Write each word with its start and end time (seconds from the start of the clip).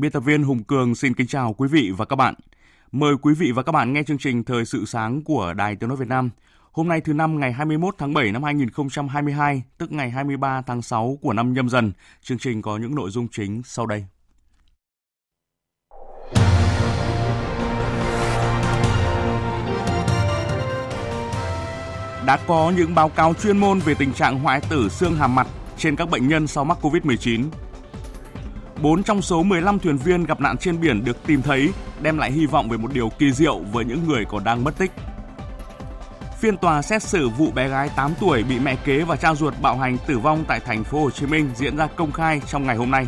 Biên 0.00 0.12
tập 0.12 0.20
viên 0.20 0.42
Hùng 0.42 0.64
Cường 0.64 0.94
xin 0.94 1.14
kính 1.14 1.26
chào 1.26 1.52
quý 1.52 1.68
vị 1.68 1.92
và 1.96 2.04
các 2.04 2.16
bạn. 2.16 2.34
Mời 2.92 3.14
quý 3.22 3.34
vị 3.34 3.52
và 3.52 3.62
các 3.62 3.72
bạn 3.72 3.92
nghe 3.92 4.02
chương 4.02 4.18
trình 4.18 4.44
Thời 4.44 4.64
sự 4.64 4.84
sáng 4.84 5.24
của 5.24 5.54
Đài 5.54 5.76
Tiếng 5.76 5.88
Nói 5.88 5.96
Việt 5.96 6.08
Nam. 6.08 6.30
Hôm 6.72 6.88
nay 6.88 7.00
thứ 7.00 7.12
năm 7.12 7.40
ngày 7.40 7.52
21 7.52 7.94
tháng 7.98 8.14
7 8.14 8.32
năm 8.32 8.42
2022, 8.42 9.62
tức 9.78 9.92
ngày 9.92 10.10
23 10.10 10.62
tháng 10.62 10.82
6 10.82 11.18
của 11.22 11.32
năm 11.32 11.52
nhâm 11.52 11.68
dần. 11.68 11.92
Chương 12.22 12.38
trình 12.38 12.62
có 12.62 12.76
những 12.76 12.94
nội 12.94 13.10
dung 13.10 13.28
chính 13.28 13.62
sau 13.64 13.86
đây. 13.86 14.04
Đã 22.26 22.38
có 22.46 22.72
những 22.76 22.94
báo 22.94 23.08
cáo 23.08 23.34
chuyên 23.34 23.58
môn 23.58 23.78
về 23.78 23.94
tình 23.94 24.12
trạng 24.12 24.38
hoại 24.38 24.60
tử 24.70 24.88
xương 24.88 25.16
hàm 25.16 25.34
mặt 25.34 25.46
trên 25.76 25.96
các 25.96 26.10
bệnh 26.10 26.28
nhân 26.28 26.46
sau 26.46 26.64
mắc 26.64 26.78
COVID-19 26.82 27.44
4 28.82 29.02
trong 29.02 29.22
số 29.22 29.42
15 29.42 29.78
thuyền 29.78 29.96
viên 29.96 30.24
gặp 30.24 30.40
nạn 30.40 30.56
trên 30.56 30.80
biển 30.80 31.04
được 31.04 31.26
tìm 31.26 31.42
thấy, 31.42 31.72
đem 32.02 32.18
lại 32.18 32.32
hy 32.32 32.46
vọng 32.46 32.68
về 32.68 32.76
một 32.76 32.92
điều 32.92 33.08
kỳ 33.18 33.32
diệu 33.32 33.58
với 33.58 33.84
những 33.84 34.08
người 34.08 34.24
còn 34.24 34.44
đang 34.44 34.64
mất 34.64 34.78
tích. 34.78 34.92
Phiên 36.38 36.56
tòa 36.56 36.82
xét 36.82 37.02
xử 37.02 37.28
vụ 37.28 37.50
bé 37.50 37.68
gái 37.68 37.90
8 37.96 38.12
tuổi 38.20 38.42
bị 38.42 38.58
mẹ 38.58 38.76
kế 38.84 39.04
và 39.04 39.16
cha 39.16 39.34
ruột 39.34 39.54
bạo 39.60 39.76
hành 39.76 39.98
tử 40.06 40.18
vong 40.18 40.44
tại 40.48 40.60
thành 40.60 40.84
phố 40.84 41.00
Hồ 41.00 41.10
Chí 41.10 41.26
Minh 41.26 41.50
diễn 41.56 41.76
ra 41.76 41.86
công 41.86 42.12
khai 42.12 42.40
trong 42.46 42.66
ngày 42.66 42.76
hôm 42.76 42.90
nay. 42.90 43.06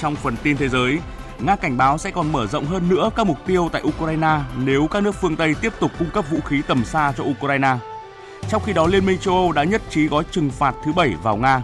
Trong 0.00 0.16
phần 0.16 0.36
tin 0.42 0.56
thế 0.56 0.68
giới, 0.68 0.98
Nga 1.38 1.56
cảnh 1.56 1.76
báo 1.76 1.98
sẽ 1.98 2.10
còn 2.10 2.32
mở 2.32 2.46
rộng 2.46 2.64
hơn 2.64 2.88
nữa 2.88 3.10
các 3.16 3.26
mục 3.26 3.38
tiêu 3.46 3.68
tại 3.72 3.82
Ukraine 3.82 4.40
nếu 4.64 4.86
các 4.86 5.02
nước 5.02 5.14
phương 5.20 5.36
Tây 5.36 5.54
tiếp 5.60 5.72
tục 5.80 5.90
cung 5.98 6.10
cấp 6.10 6.24
vũ 6.30 6.38
khí 6.40 6.62
tầm 6.66 6.84
xa 6.84 7.12
cho 7.16 7.24
Ukraine. 7.24 7.76
Trong 8.48 8.62
khi 8.66 8.72
đó, 8.72 8.86
Liên 8.86 9.06
minh 9.06 9.18
châu 9.18 9.34
Âu 9.34 9.52
đã 9.52 9.64
nhất 9.64 9.82
trí 9.90 10.06
gói 10.08 10.24
trừng 10.30 10.50
phạt 10.50 10.74
thứ 10.84 10.92
bảy 10.92 11.14
vào 11.22 11.36
Nga 11.36 11.62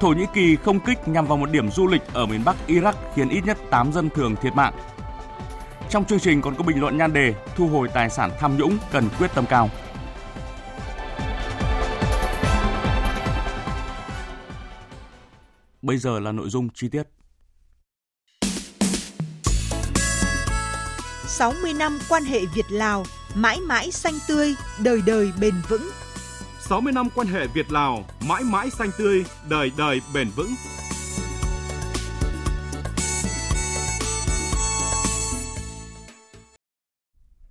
Thổ 0.00 0.08
Nhĩ 0.08 0.24
Kỳ 0.34 0.56
không 0.56 0.80
kích 0.80 1.08
nhằm 1.08 1.26
vào 1.26 1.36
một 1.36 1.50
điểm 1.50 1.70
du 1.70 1.86
lịch 1.86 2.02
ở 2.12 2.26
miền 2.26 2.44
Bắc 2.44 2.56
Iraq 2.66 2.92
khiến 3.14 3.28
ít 3.28 3.40
nhất 3.44 3.58
8 3.70 3.92
dân 3.92 4.10
thường 4.10 4.36
thiệt 4.42 4.54
mạng. 4.54 4.74
Trong 5.90 6.04
chương 6.04 6.20
trình 6.20 6.42
còn 6.42 6.54
có 6.54 6.62
bình 6.62 6.80
luận 6.80 6.98
nhan 6.98 7.12
đề 7.12 7.34
Thu 7.56 7.68
hồi 7.68 7.88
tài 7.94 8.10
sản 8.10 8.30
tham 8.40 8.56
nhũng 8.56 8.78
cần 8.92 9.08
quyết 9.18 9.30
tâm 9.34 9.44
cao. 9.48 9.70
Bây 15.82 15.98
giờ 15.98 16.20
là 16.20 16.32
nội 16.32 16.48
dung 16.48 16.68
chi 16.74 16.88
tiết. 16.88 17.02
60 21.26 21.72
năm 21.72 21.98
quan 22.08 22.24
hệ 22.24 22.40
Việt-Lào, 22.54 23.04
mãi 23.34 23.60
mãi 23.60 23.90
xanh 23.90 24.14
tươi, 24.28 24.54
đời 24.82 25.00
đời 25.06 25.32
bền 25.40 25.54
vững. 25.68 25.90
60 26.68 26.92
năm 26.92 27.08
quan 27.14 27.26
hệ 27.26 27.46
Việt-Lào 27.46 28.04
mãi 28.28 28.42
mãi 28.44 28.70
xanh 28.70 28.90
tươi, 28.98 29.24
đời 29.48 29.72
đời 29.78 30.00
bền 30.14 30.28
vững. 30.36 30.50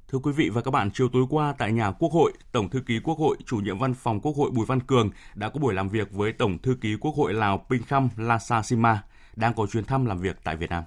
Thưa 0.07 0.19
quý 0.23 0.31
vị 0.31 0.49
và 0.49 0.61
các 0.61 0.71
bạn, 0.71 0.89
chiều 0.93 1.09
tối 1.13 1.25
qua 1.29 1.53
tại 1.57 1.71
nhà 1.71 1.91
Quốc 1.91 2.11
hội, 2.11 2.33
Tổng 2.51 2.69
thư 2.69 2.81
ký 2.85 2.99
Quốc 3.03 3.17
hội, 3.17 3.37
chủ 3.45 3.57
nhiệm 3.57 3.79
văn 3.79 3.93
phòng 3.93 4.19
Quốc 4.21 4.35
hội 4.37 4.51
Bùi 4.51 4.65
Văn 4.65 4.79
Cường 4.79 5.09
đã 5.35 5.49
có 5.49 5.59
buổi 5.59 5.73
làm 5.73 5.89
việc 5.89 6.11
với 6.11 6.31
Tổng 6.31 6.57
thư 6.57 6.77
ký 6.81 6.95
Quốc 7.01 7.15
hội 7.15 7.33
Lào 7.33 7.65
Pinkham 7.69 8.09
Lasa 8.17 8.61
Sima 8.61 9.03
đang 9.35 9.53
có 9.53 9.67
chuyến 9.67 9.85
thăm 9.85 10.05
làm 10.05 10.19
việc 10.19 10.37
tại 10.43 10.55
Việt 10.55 10.69
Nam. 10.69 10.83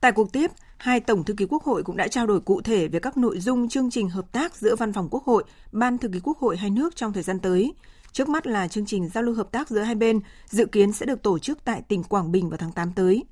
Tại 0.00 0.12
cuộc 0.12 0.32
tiếp, 0.32 0.50
hai 0.78 1.00
Tổng 1.00 1.24
thư 1.24 1.34
ký 1.34 1.46
Quốc 1.48 1.62
hội 1.62 1.82
cũng 1.82 1.96
đã 1.96 2.08
trao 2.08 2.26
đổi 2.26 2.40
cụ 2.40 2.60
thể 2.60 2.88
về 2.88 2.98
các 2.98 3.16
nội 3.16 3.40
dung 3.40 3.68
chương 3.68 3.90
trình 3.90 4.08
hợp 4.08 4.32
tác 4.32 4.56
giữa 4.56 4.76
Văn 4.76 4.92
phòng 4.92 5.08
Quốc 5.10 5.24
hội, 5.24 5.44
Ban 5.72 5.98
thư 5.98 6.08
ký 6.08 6.20
Quốc 6.22 6.38
hội 6.38 6.56
hai 6.56 6.70
nước 6.70 6.96
trong 6.96 7.12
thời 7.12 7.22
gian 7.22 7.38
tới. 7.38 7.74
Trước 8.12 8.28
mắt 8.28 8.46
là 8.46 8.68
chương 8.68 8.86
trình 8.86 9.08
giao 9.08 9.22
lưu 9.22 9.34
hợp 9.34 9.52
tác 9.52 9.68
giữa 9.68 9.80
hai 9.80 9.94
bên 9.94 10.20
dự 10.46 10.66
kiến 10.66 10.92
sẽ 10.92 11.06
được 11.06 11.22
tổ 11.22 11.38
chức 11.38 11.64
tại 11.64 11.82
tỉnh 11.88 12.02
Quảng 12.02 12.32
Bình 12.32 12.50
vào 12.50 12.56
tháng 12.56 12.72
8 12.72 12.92
tới. 12.92 13.24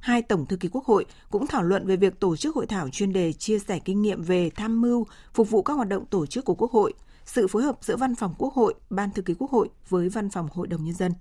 Hai 0.00 0.22
Tổng 0.22 0.46
thư 0.46 0.56
ký 0.56 0.68
Quốc 0.72 0.84
hội 0.84 1.06
cũng 1.30 1.46
thảo 1.46 1.62
luận 1.62 1.86
về 1.86 1.96
việc 1.96 2.20
tổ 2.20 2.36
chức 2.36 2.54
hội 2.54 2.66
thảo 2.66 2.88
chuyên 2.88 3.12
đề 3.12 3.32
chia 3.32 3.58
sẻ 3.58 3.78
kinh 3.78 4.02
nghiệm 4.02 4.22
về 4.22 4.50
tham 4.50 4.80
mưu, 4.80 5.06
phục 5.34 5.50
vụ 5.50 5.62
các 5.62 5.74
hoạt 5.74 5.88
động 5.88 6.06
tổ 6.06 6.26
chức 6.26 6.44
của 6.44 6.54
Quốc 6.54 6.72
hội, 6.72 6.92
sự 7.24 7.46
phối 7.46 7.62
hợp 7.62 7.78
giữa 7.80 7.96
Văn 7.96 8.14
phòng 8.14 8.34
Quốc 8.38 8.54
hội, 8.54 8.74
Ban 8.90 9.10
thư 9.10 9.22
ký 9.22 9.34
Quốc 9.38 9.50
hội 9.50 9.68
với 9.88 10.08
Văn 10.08 10.30
phòng 10.30 10.48
Hội 10.52 10.66
đồng 10.66 10.84
Nhân 10.84 10.94
dân. 10.94 11.12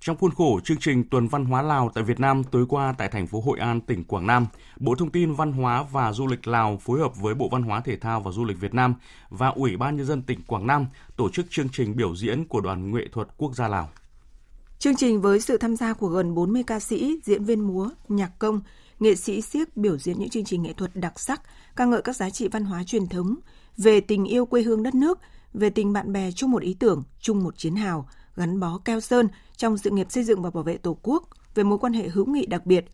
Trong 0.00 0.16
khuôn 0.16 0.34
khổ 0.34 0.60
chương 0.64 0.76
trình 0.76 1.04
Tuần 1.10 1.28
Văn 1.28 1.44
hóa 1.44 1.62
Lào 1.62 1.90
tại 1.94 2.04
Việt 2.04 2.20
Nam 2.20 2.44
tối 2.44 2.66
qua 2.68 2.94
tại 2.98 3.08
thành 3.08 3.26
phố 3.26 3.40
Hội 3.40 3.58
An, 3.58 3.80
tỉnh 3.80 4.04
Quảng 4.04 4.26
Nam, 4.26 4.46
Bộ 4.76 4.94
Thông 4.94 5.10
tin 5.10 5.32
Văn 5.32 5.52
hóa 5.52 5.84
và 5.92 6.12
Du 6.12 6.26
lịch 6.26 6.48
Lào 6.48 6.78
phối 6.80 7.00
hợp 7.00 7.16
với 7.16 7.34
Bộ 7.34 7.48
Văn 7.48 7.62
hóa 7.62 7.80
Thể 7.80 7.96
thao 7.96 8.20
và 8.20 8.30
Du 8.30 8.44
lịch 8.44 8.60
Việt 8.60 8.74
Nam 8.74 8.94
và 9.28 9.48
Ủy 9.48 9.76
ban 9.76 9.96
Nhân 9.96 10.06
dân 10.06 10.22
tỉnh 10.22 10.42
Quảng 10.42 10.66
Nam 10.66 10.86
tổ 11.16 11.30
chức 11.30 11.46
chương 11.50 11.68
trình 11.72 11.96
biểu 11.96 12.16
diễn 12.16 12.44
của 12.44 12.60
Đoàn 12.60 12.94
Nghệ 12.94 13.08
thuật 13.12 13.28
Quốc 13.36 13.54
gia 13.54 13.68
Lào. 13.68 13.88
Chương 14.78 14.96
trình 14.96 15.20
với 15.20 15.40
sự 15.40 15.56
tham 15.56 15.76
gia 15.76 15.92
của 15.92 16.08
gần 16.08 16.34
40 16.34 16.62
ca 16.66 16.80
sĩ, 16.80 17.20
diễn 17.24 17.44
viên 17.44 17.60
múa, 17.60 17.90
nhạc 18.08 18.38
công, 18.38 18.60
nghệ 19.00 19.14
sĩ 19.14 19.40
siếc 19.40 19.76
biểu 19.76 19.98
diễn 19.98 20.18
những 20.18 20.30
chương 20.30 20.44
trình 20.44 20.62
nghệ 20.62 20.72
thuật 20.72 20.90
đặc 20.94 21.20
sắc, 21.20 21.42
ca 21.76 21.84
ngợi 21.84 22.02
các 22.02 22.16
giá 22.16 22.30
trị 22.30 22.48
văn 22.48 22.64
hóa 22.64 22.84
truyền 22.84 23.06
thống, 23.06 23.34
về 23.76 24.00
tình 24.00 24.24
yêu 24.24 24.46
quê 24.46 24.62
hương 24.62 24.82
đất 24.82 24.94
nước, 24.94 25.18
về 25.54 25.70
tình 25.70 25.92
bạn 25.92 26.12
bè 26.12 26.30
chung 26.32 26.50
một 26.50 26.62
ý 26.62 26.74
tưởng, 26.74 27.02
chung 27.20 27.44
một 27.44 27.56
chiến 27.56 27.76
hào, 27.76 28.08
gắn 28.36 28.60
bó 28.60 28.78
keo 28.84 29.00
sơn 29.00 29.28
trong 29.58 29.78
sự 29.78 29.90
nghiệp 29.90 30.06
xây 30.10 30.24
dựng 30.24 30.42
và 30.42 30.50
bảo 30.50 30.62
vệ 30.62 30.76
Tổ 30.76 30.98
quốc, 31.02 31.28
về 31.54 31.64
mối 31.64 31.78
quan 31.78 31.92
hệ 31.92 32.08
hữu 32.08 32.26
nghị 32.26 32.46
đặc 32.46 32.66
biệt. 32.66 32.84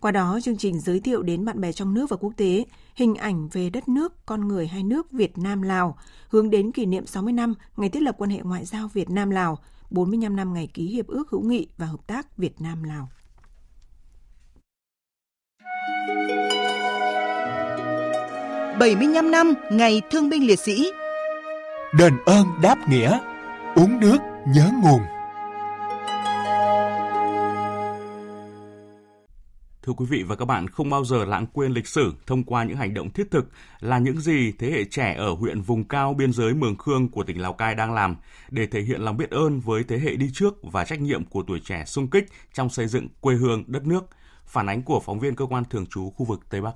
Qua 0.00 0.10
đó, 0.10 0.38
chương 0.42 0.56
trình 0.56 0.80
giới 0.80 1.00
thiệu 1.00 1.22
đến 1.22 1.44
bạn 1.44 1.60
bè 1.60 1.72
trong 1.72 1.94
nước 1.94 2.10
và 2.10 2.16
quốc 2.16 2.32
tế 2.36 2.64
hình 2.94 3.14
ảnh 3.14 3.48
về 3.48 3.70
đất 3.70 3.88
nước, 3.88 4.26
con 4.26 4.48
người 4.48 4.66
hai 4.66 4.82
nước 4.82 5.12
Việt 5.12 5.38
Nam-Lào, 5.38 5.98
hướng 6.28 6.50
đến 6.50 6.72
kỷ 6.72 6.86
niệm 6.86 7.06
60 7.06 7.32
năm 7.32 7.54
ngày 7.76 7.88
thiết 7.88 8.02
lập 8.02 8.14
quan 8.18 8.30
hệ 8.30 8.38
ngoại 8.42 8.64
giao 8.64 8.88
Việt 8.88 9.10
Nam-Lào, 9.10 9.58
45 9.90 10.36
năm 10.36 10.54
ngày 10.54 10.68
ký 10.74 10.86
Hiệp 10.86 11.06
ước 11.06 11.30
hữu 11.30 11.42
nghị 11.42 11.68
và 11.76 11.86
hợp 11.86 12.06
tác 12.06 12.36
Việt 12.36 12.60
Nam-Lào. 12.60 13.08
bảy 18.80 18.96
mươi 18.96 19.06
75 19.06 19.30
năm 19.30 19.54
ngày 19.70 20.02
thương 20.10 20.28
binh 20.28 20.46
liệt 20.46 20.58
sĩ 20.58 20.90
Đền 21.98 22.12
ơn 22.26 22.46
đáp 22.62 22.88
nghĩa 22.88 23.18
Uống 23.74 24.00
nước 24.00 24.18
nhớ 24.46 24.70
nguồn 24.82 25.00
Thưa 29.86 29.92
quý 29.92 30.06
vị 30.08 30.22
và 30.22 30.36
các 30.36 30.44
bạn, 30.44 30.68
không 30.68 30.90
bao 30.90 31.04
giờ 31.04 31.24
lãng 31.24 31.46
quên 31.52 31.72
lịch 31.72 31.86
sử 31.86 32.14
thông 32.26 32.44
qua 32.44 32.64
những 32.64 32.76
hành 32.76 32.94
động 32.94 33.10
thiết 33.10 33.30
thực 33.30 33.48
là 33.80 33.98
những 33.98 34.20
gì 34.20 34.52
thế 34.58 34.70
hệ 34.70 34.84
trẻ 34.84 35.14
ở 35.18 35.30
huyện 35.34 35.60
vùng 35.60 35.84
cao 35.84 36.14
biên 36.14 36.32
giới 36.32 36.54
Mường 36.54 36.76
Khương 36.76 37.08
của 37.08 37.22
tỉnh 37.22 37.40
Lào 37.40 37.52
Cai 37.52 37.74
đang 37.74 37.94
làm 37.94 38.16
để 38.50 38.66
thể 38.66 38.80
hiện 38.80 39.00
lòng 39.00 39.16
biết 39.16 39.30
ơn 39.30 39.60
với 39.60 39.84
thế 39.84 39.98
hệ 39.98 40.16
đi 40.16 40.30
trước 40.32 40.54
và 40.62 40.84
trách 40.84 41.00
nhiệm 41.00 41.24
của 41.24 41.42
tuổi 41.46 41.60
trẻ 41.64 41.84
sung 41.86 42.10
kích 42.10 42.24
trong 42.52 42.68
xây 42.68 42.86
dựng 42.86 43.08
quê 43.20 43.34
hương 43.34 43.64
đất 43.66 43.86
nước. 43.86 44.04
Phản 44.46 44.66
ánh 44.66 44.82
của 44.82 45.00
phóng 45.00 45.18
viên 45.18 45.34
cơ 45.34 45.46
quan 45.46 45.64
thường 45.70 45.86
trú 45.86 46.10
khu 46.10 46.26
vực 46.26 46.40
Tây 46.50 46.60
Bắc. 46.60 46.74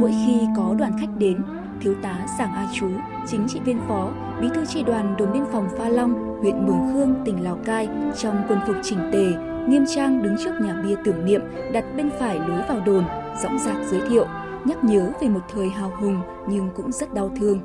Mỗi 0.00 0.10
khi 0.26 0.40
có 0.56 0.74
đoàn 0.78 0.96
khách 1.00 1.18
đến, 1.18 1.42
thiếu 1.80 1.94
tá 2.02 2.26
Giàng 2.38 2.52
A 2.52 2.68
Chú, 2.74 2.90
chính 3.26 3.46
trị 3.48 3.60
viên 3.64 3.80
phó, 3.88 4.12
bí 4.40 4.48
thư 4.54 4.66
tri 4.66 4.82
đoàn 4.82 5.14
đồn 5.18 5.32
biên 5.32 5.44
phòng 5.52 5.68
Pha 5.78 5.88
Long, 5.88 6.38
huyện 6.40 6.66
Mường 6.66 6.92
Khương, 6.92 7.14
tỉnh 7.24 7.44
Lào 7.44 7.58
Cai 7.64 7.88
trong 8.22 8.44
quân 8.48 8.58
phục 8.66 8.76
chỉnh 8.82 8.98
tề, 9.12 9.51
nghiêm 9.68 9.84
trang 9.94 10.22
đứng 10.22 10.36
trước 10.44 10.52
nhà 10.60 10.82
bia 10.84 10.94
tưởng 11.04 11.24
niệm 11.24 11.40
đặt 11.72 11.84
bên 11.96 12.10
phải 12.18 12.38
lối 12.38 12.62
vào 12.68 12.80
đồn, 12.80 13.04
dõng 13.42 13.58
dạc 13.58 13.76
giới 13.90 14.00
thiệu, 14.08 14.26
nhắc 14.64 14.84
nhớ 14.84 15.12
về 15.20 15.28
một 15.28 15.40
thời 15.52 15.68
hào 15.68 15.92
hùng 16.00 16.22
nhưng 16.48 16.68
cũng 16.76 16.92
rất 16.92 17.14
đau 17.14 17.30
thương. 17.40 17.60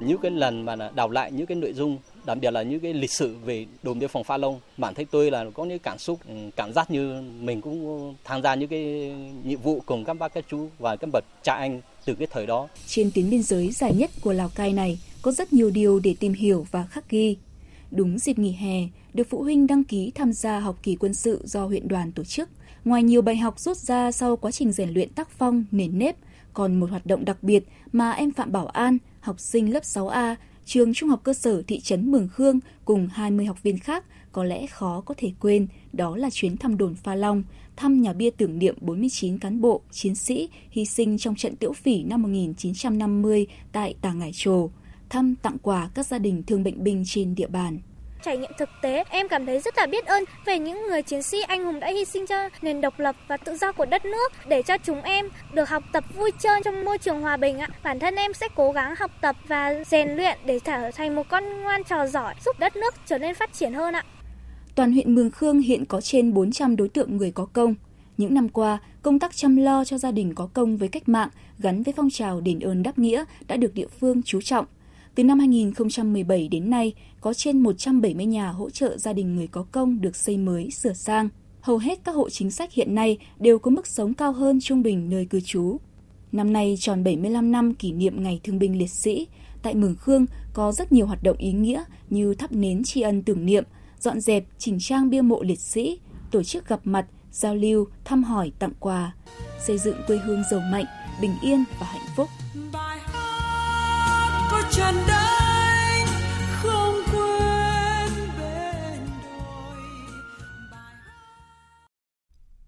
Những 0.00 0.18
cái 0.18 0.30
lần 0.30 0.64
mà 0.64 0.76
đào 0.94 1.10
lại 1.10 1.32
những 1.32 1.46
cái 1.46 1.56
nội 1.56 1.72
dung 1.72 1.98
đặc 2.26 2.38
biệt 2.40 2.50
là 2.50 2.62
những 2.62 2.80
cái 2.80 2.92
lịch 2.92 3.10
sử 3.10 3.36
về 3.44 3.66
đồn 3.82 3.98
biên 3.98 4.08
phòng 4.08 4.24
Pha 4.24 4.36
Long 4.36 4.60
bản 4.76 4.94
thân 4.94 5.06
tôi 5.10 5.30
là 5.30 5.44
có 5.54 5.64
những 5.64 5.78
cảm 5.78 5.98
xúc 5.98 6.18
ừ, 6.28 6.34
cảm 6.56 6.72
giác 6.72 6.90
như 6.90 7.22
mình 7.40 7.60
cũng 7.60 8.14
tham 8.24 8.42
gia 8.42 8.54
những 8.54 8.68
cái 8.68 9.12
nhiệm 9.44 9.60
vụ 9.60 9.82
cùng 9.86 10.04
các 10.04 10.14
bác 10.14 10.34
các 10.34 10.44
chú 10.50 10.68
và 10.78 10.96
các 10.96 11.10
bậc 11.12 11.24
cha 11.42 11.54
anh 11.54 11.80
từ 12.04 12.14
cái 12.14 12.28
thời 12.30 12.46
đó. 12.46 12.68
Trên 12.86 13.10
tuyến 13.14 13.30
biên 13.30 13.42
giới 13.42 13.70
dài 13.70 13.94
nhất 13.94 14.10
của 14.20 14.32
Lào 14.32 14.48
Cai 14.54 14.72
này 14.72 14.98
có 15.22 15.32
rất 15.32 15.52
nhiều 15.52 15.70
điều 15.70 16.00
để 16.04 16.14
tìm 16.20 16.32
hiểu 16.32 16.66
và 16.70 16.84
khắc 16.90 17.10
ghi. 17.10 17.36
Đúng 17.92 18.18
dịp 18.18 18.38
nghỉ 18.38 18.52
hè, 18.52 18.88
được 19.14 19.26
phụ 19.30 19.42
huynh 19.42 19.66
đăng 19.66 19.84
ký 19.84 20.12
tham 20.14 20.32
gia 20.32 20.58
học 20.58 20.78
kỳ 20.82 20.96
quân 20.96 21.14
sự 21.14 21.40
do 21.44 21.66
huyện 21.66 21.88
đoàn 21.88 22.12
tổ 22.12 22.24
chức. 22.24 22.48
Ngoài 22.84 23.02
nhiều 23.02 23.22
bài 23.22 23.36
học 23.36 23.60
rút 23.60 23.76
ra 23.76 24.12
sau 24.12 24.36
quá 24.36 24.50
trình 24.50 24.72
rèn 24.72 24.90
luyện 24.90 25.08
tác 25.08 25.30
phong, 25.30 25.64
nền 25.70 25.98
nếp, 25.98 26.16
còn 26.54 26.80
một 26.80 26.90
hoạt 26.90 27.06
động 27.06 27.24
đặc 27.24 27.42
biệt 27.42 27.64
mà 27.92 28.10
em 28.10 28.32
Phạm 28.32 28.52
Bảo 28.52 28.66
An, 28.66 28.98
học 29.20 29.40
sinh 29.40 29.72
lớp 29.72 29.82
6A, 29.82 30.34
trường 30.64 30.94
Trung 30.94 31.08
học 31.08 31.20
cơ 31.22 31.34
sở 31.34 31.62
thị 31.62 31.80
trấn 31.80 32.10
Mường 32.10 32.28
Khương 32.28 32.60
cùng 32.84 33.08
20 33.12 33.46
học 33.46 33.62
viên 33.62 33.78
khác 33.78 34.04
có 34.32 34.44
lẽ 34.44 34.66
khó 34.66 35.00
có 35.00 35.14
thể 35.18 35.32
quên, 35.40 35.66
đó 35.92 36.16
là 36.16 36.30
chuyến 36.30 36.56
thăm 36.56 36.76
đồn 36.76 36.94
Pha 36.94 37.14
Long, 37.14 37.42
thăm 37.76 38.02
nhà 38.02 38.12
bia 38.12 38.30
tưởng 38.30 38.58
niệm 38.58 38.76
49 38.80 39.38
cán 39.38 39.60
bộ, 39.60 39.80
chiến 39.90 40.14
sĩ 40.14 40.48
hy 40.70 40.84
sinh 40.84 41.18
trong 41.18 41.36
trận 41.36 41.56
Tiễu 41.56 41.72
Phỉ 41.72 42.02
năm 42.02 42.22
1950 42.22 43.46
tại 43.72 43.94
Tà 44.00 44.12
Ngải 44.12 44.30
Trồ, 44.34 44.70
thăm 45.12 45.34
tặng 45.42 45.56
quà 45.62 45.88
các 45.94 46.06
gia 46.06 46.18
đình 46.18 46.42
thương 46.46 46.64
bệnh 46.64 46.84
binh 46.84 47.02
trên 47.06 47.34
địa 47.34 47.46
bàn 47.46 47.78
trải 48.22 48.36
nghiệm 48.36 48.50
thực 48.58 48.68
tế, 48.82 49.04
em 49.10 49.28
cảm 49.28 49.46
thấy 49.46 49.60
rất 49.60 49.78
là 49.78 49.86
biết 49.86 50.06
ơn 50.06 50.24
về 50.44 50.58
những 50.58 50.86
người 50.86 51.02
chiến 51.02 51.22
sĩ 51.22 51.40
anh 51.42 51.64
hùng 51.64 51.80
đã 51.80 51.90
hy 51.90 52.04
sinh 52.04 52.26
cho 52.26 52.48
nền 52.62 52.80
độc 52.80 52.98
lập 52.98 53.16
và 53.28 53.36
tự 53.36 53.56
do 53.56 53.72
của 53.72 53.84
đất 53.84 54.04
nước 54.04 54.32
để 54.48 54.62
cho 54.62 54.76
chúng 54.84 55.02
em 55.02 55.28
được 55.52 55.68
học 55.68 55.84
tập 55.92 56.04
vui 56.16 56.30
chơi 56.38 56.60
trong 56.64 56.84
môi 56.84 56.98
trường 56.98 57.20
hòa 57.20 57.36
bình 57.36 57.58
ạ. 57.58 57.68
Bản 57.82 57.98
thân 57.98 58.14
em 58.14 58.34
sẽ 58.34 58.48
cố 58.54 58.72
gắng 58.72 58.94
học 58.98 59.10
tập 59.20 59.36
và 59.48 59.84
rèn 59.86 60.08
luyện 60.16 60.38
để 60.44 60.58
trở 60.58 60.90
thành 60.94 61.14
một 61.14 61.28
con 61.28 61.44
ngoan 61.62 61.84
trò 61.84 62.06
giỏi, 62.06 62.34
giúp 62.44 62.58
đất 62.58 62.76
nước 62.76 62.94
trở 63.06 63.18
nên 63.18 63.34
phát 63.34 63.52
triển 63.52 63.74
hơn 63.74 63.94
ạ. 63.94 64.04
Toàn 64.74 64.92
huyện 64.92 65.14
Mường 65.14 65.30
Khương 65.30 65.60
hiện 65.60 65.84
có 65.84 66.00
trên 66.00 66.34
400 66.34 66.76
đối 66.76 66.88
tượng 66.88 67.16
người 67.16 67.30
có 67.30 67.46
công. 67.52 67.74
Những 68.16 68.34
năm 68.34 68.48
qua, 68.48 68.78
công 69.02 69.18
tác 69.18 69.36
chăm 69.36 69.56
lo 69.56 69.84
cho 69.84 69.98
gia 69.98 70.10
đình 70.10 70.34
có 70.34 70.48
công 70.54 70.76
với 70.76 70.88
cách 70.88 71.08
mạng 71.08 71.28
gắn 71.58 71.82
với 71.82 71.94
phong 71.96 72.10
trào 72.10 72.40
đền 72.40 72.60
ơn 72.60 72.82
đáp 72.82 72.98
nghĩa 72.98 73.24
đã 73.48 73.56
được 73.56 73.74
địa 73.74 73.86
phương 74.00 74.22
chú 74.22 74.40
trọng– 74.40 74.66
từ 75.14 75.24
năm 75.24 75.38
2017 75.38 76.48
đến 76.48 76.70
nay, 76.70 76.94
có 77.20 77.34
trên 77.34 77.58
170 77.58 78.26
nhà 78.26 78.48
hỗ 78.48 78.70
trợ 78.70 78.98
gia 78.98 79.12
đình 79.12 79.36
người 79.36 79.46
có 79.46 79.66
công 79.72 80.00
được 80.00 80.16
xây 80.16 80.36
mới, 80.36 80.70
sửa 80.70 80.92
sang. 80.92 81.28
Hầu 81.60 81.78
hết 81.78 82.04
các 82.04 82.14
hộ 82.14 82.30
chính 82.30 82.50
sách 82.50 82.72
hiện 82.72 82.94
nay 82.94 83.18
đều 83.38 83.58
có 83.58 83.70
mức 83.70 83.86
sống 83.86 84.14
cao 84.14 84.32
hơn 84.32 84.58
trung 84.60 84.82
bình 84.82 85.10
nơi 85.10 85.26
cư 85.26 85.40
trú. 85.40 85.76
Năm 86.32 86.52
nay 86.52 86.76
tròn 86.80 87.04
75 87.04 87.52
năm 87.52 87.74
kỷ 87.74 87.92
niệm 87.92 88.22
Ngày 88.22 88.40
Thương 88.44 88.58
binh 88.58 88.78
Liệt 88.78 88.90
sĩ, 88.90 89.26
tại 89.62 89.74
Mường 89.74 89.96
Khương 89.96 90.26
có 90.54 90.72
rất 90.72 90.92
nhiều 90.92 91.06
hoạt 91.06 91.22
động 91.22 91.36
ý 91.36 91.52
nghĩa 91.52 91.84
như 92.10 92.34
thắp 92.34 92.52
nến 92.52 92.82
tri 92.84 93.00
ân 93.00 93.22
tưởng 93.22 93.46
niệm, 93.46 93.64
dọn 94.00 94.20
dẹp, 94.20 94.44
chỉnh 94.58 94.78
trang 94.80 95.10
bia 95.10 95.20
mộ 95.20 95.42
liệt 95.42 95.60
sĩ, 95.60 95.98
tổ 96.30 96.42
chức 96.42 96.68
gặp 96.68 96.80
mặt, 96.84 97.06
giao 97.32 97.54
lưu, 97.54 97.86
thăm 98.04 98.24
hỏi, 98.24 98.52
tặng 98.58 98.72
quà, 98.80 99.14
xây 99.66 99.78
dựng 99.78 99.96
quê 100.06 100.16
hương 100.16 100.42
giàu 100.50 100.60
mạnh, 100.72 100.86
bình 101.20 101.34
yên 101.42 101.64
và 101.80 101.86
hạnh 101.86 102.06
phúc 102.16 102.28
trần 104.72 104.94
đánh 105.08 106.06
không 106.52 106.94
quên 107.12 108.08
bên 108.38 109.00
đồi 109.44 109.76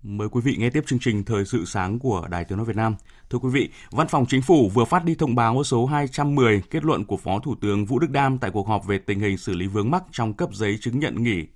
Mời 0.03 0.29
quý 0.29 0.41
vị 0.45 0.57
nghe 0.59 0.71
tiếp 0.71 0.85
chương 0.87 0.99
trình 0.99 1.25
Thời 1.25 1.45
sự 1.45 1.65
sáng 1.65 1.99
của 1.99 2.27
Đài 2.31 2.45
Tiếng 2.45 2.59
Nói 2.59 2.67
Việt 2.67 2.77
Nam. 2.77 2.95
Thưa 3.31 3.39
quý 3.39 3.49
vị, 3.53 3.69
Văn 3.91 4.09
phòng 4.09 4.27
Chính 4.29 4.43
phủ 4.43 4.69
vừa 4.75 4.85
phát 4.85 5.05
đi 5.05 5.15
thông 5.15 5.35
báo 5.35 5.65
số 5.65 5.87
210 5.87 6.63
kết 6.71 6.85
luận 6.85 7.05
của 7.05 7.17
Phó 7.17 7.39
Thủ 7.39 7.55
tướng 7.61 7.85
Vũ 7.85 7.99
Đức 7.99 8.11
Đam 8.11 8.39
tại 8.39 8.51
cuộc 8.51 8.69
họp 8.69 8.87
về 8.87 8.99
tình 8.99 9.21
hình 9.21 9.39
xử 9.39 9.55
lý 9.55 9.67
vướng 9.67 9.91
mắc 9.91 10.05
trong 10.13 10.35
cấp 10.35 10.49
giấy 10.53 10.79
chứng 10.81 10.99
nhận 10.99 11.23
nghỉ 11.23 11.47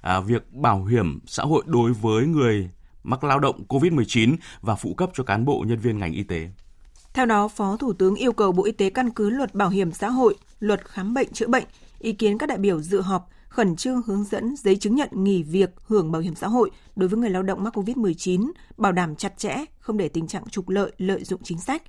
à, 0.00 0.20
việc 0.20 0.52
bảo 0.52 0.84
hiểm 0.84 1.18
xã 1.26 1.42
hội 1.42 1.62
đối 1.66 1.92
với 1.92 2.26
người 2.26 2.70
mắc 3.02 3.24
lao 3.24 3.38
động 3.38 3.64
COVID-19 3.68 4.36
và 4.60 4.74
phụ 4.74 4.94
cấp 4.94 5.10
cho 5.14 5.24
cán 5.24 5.44
bộ 5.44 5.64
nhân 5.68 5.78
viên 5.78 5.98
ngành 5.98 6.12
y 6.12 6.22
tế. 6.22 6.48
Theo 7.14 7.26
đó, 7.26 7.48
Phó 7.48 7.76
Thủ 7.76 7.92
tướng 7.92 8.14
yêu 8.14 8.32
cầu 8.32 8.52
Bộ 8.52 8.64
Y 8.64 8.72
tế 8.72 8.90
căn 8.90 9.10
cứ 9.10 9.30
luật 9.30 9.54
bảo 9.54 9.68
hiểm 9.68 9.92
xã 9.92 10.08
hội, 10.08 10.34
luật 10.60 10.88
khám 10.88 11.14
bệnh 11.14 11.32
chữa 11.32 11.46
bệnh, 11.46 11.64
ý 11.98 12.12
kiến 12.12 12.38
các 12.38 12.48
đại 12.48 12.58
biểu 12.58 12.80
dự 12.80 13.00
họp 13.00 13.28
khẩn 13.52 13.76
trương 13.76 14.02
hướng 14.06 14.24
dẫn 14.24 14.56
giấy 14.56 14.76
chứng 14.76 14.94
nhận 14.94 15.08
nghỉ 15.12 15.42
việc 15.42 15.70
hưởng 15.86 16.12
bảo 16.12 16.22
hiểm 16.22 16.34
xã 16.34 16.48
hội 16.48 16.70
đối 16.96 17.08
với 17.08 17.18
người 17.18 17.30
lao 17.30 17.42
động 17.42 17.64
mắc 17.64 17.76
COVID-19, 17.76 18.50
bảo 18.76 18.92
đảm 18.92 19.16
chặt 19.16 19.38
chẽ, 19.38 19.64
không 19.78 19.96
để 19.96 20.08
tình 20.08 20.26
trạng 20.26 20.48
trục 20.50 20.68
lợi, 20.68 20.92
lợi 20.98 21.24
dụng 21.24 21.40
chính 21.42 21.60
sách. 21.60 21.82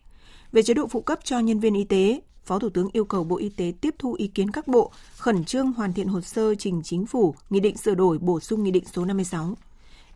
Về 0.51 0.63
chế 0.63 0.73
độ 0.73 0.87
phụ 0.87 1.01
cấp 1.01 1.19
cho 1.23 1.39
nhân 1.39 1.59
viên 1.59 1.73
y 1.73 1.83
tế, 1.83 2.21
Phó 2.45 2.59
Thủ 2.59 2.69
tướng 2.69 2.89
yêu 2.93 3.05
cầu 3.05 3.23
Bộ 3.23 3.37
Y 3.37 3.49
tế 3.49 3.73
tiếp 3.81 3.95
thu 3.99 4.13
ý 4.13 4.27
kiến 4.27 4.51
các 4.51 4.67
bộ, 4.67 4.91
khẩn 5.17 5.45
trương 5.45 5.71
hoàn 5.71 5.93
thiện 5.93 6.07
hồ 6.07 6.21
sơ 6.21 6.55
trình 6.55 6.81
chính 6.83 7.05
phủ, 7.05 7.35
nghị 7.49 7.59
định 7.59 7.77
sửa 7.77 7.95
đổi 7.95 8.17
bổ 8.17 8.39
sung 8.39 8.63
nghị 8.63 8.71
định 8.71 8.85
số 8.93 9.05
56. 9.05 9.57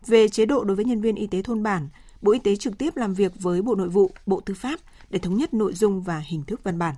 Về 0.06 0.28
chế 0.28 0.46
độ 0.46 0.64
đối 0.64 0.76
với 0.76 0.84
nhân 0.84 1.00
viên 1.00 1.14
y 1.14 1.26
tế 1.26 1.42
thôn 1.42 1.62
bản, 1.62 1.88
Bộ 2.22 2.32
Y 2.32 2.38
tế 2.38 2.56
trực 2.56 2.78
tiếp 2.78 2.96
làm 2.96 3.14
việc 3.14 3.32
với 3.40 3.62
Bộ 3.62 3.74
Nội 3.74 3.88
vụ, 3.88 4.10
Bộ 4.26 4.40
Tư 4.40 4.54
pháp 4.54 4.80
để 5.10 5.18
thống 5.18 5.36
nhất 5.36 5.54
nội 5.54 5.74
dung 5.74 6.02
và 6.02 6.18
hình 6.18 6.42
thức 6.42 6.60
văn 6.64 6.78
bản. 6.78 6.94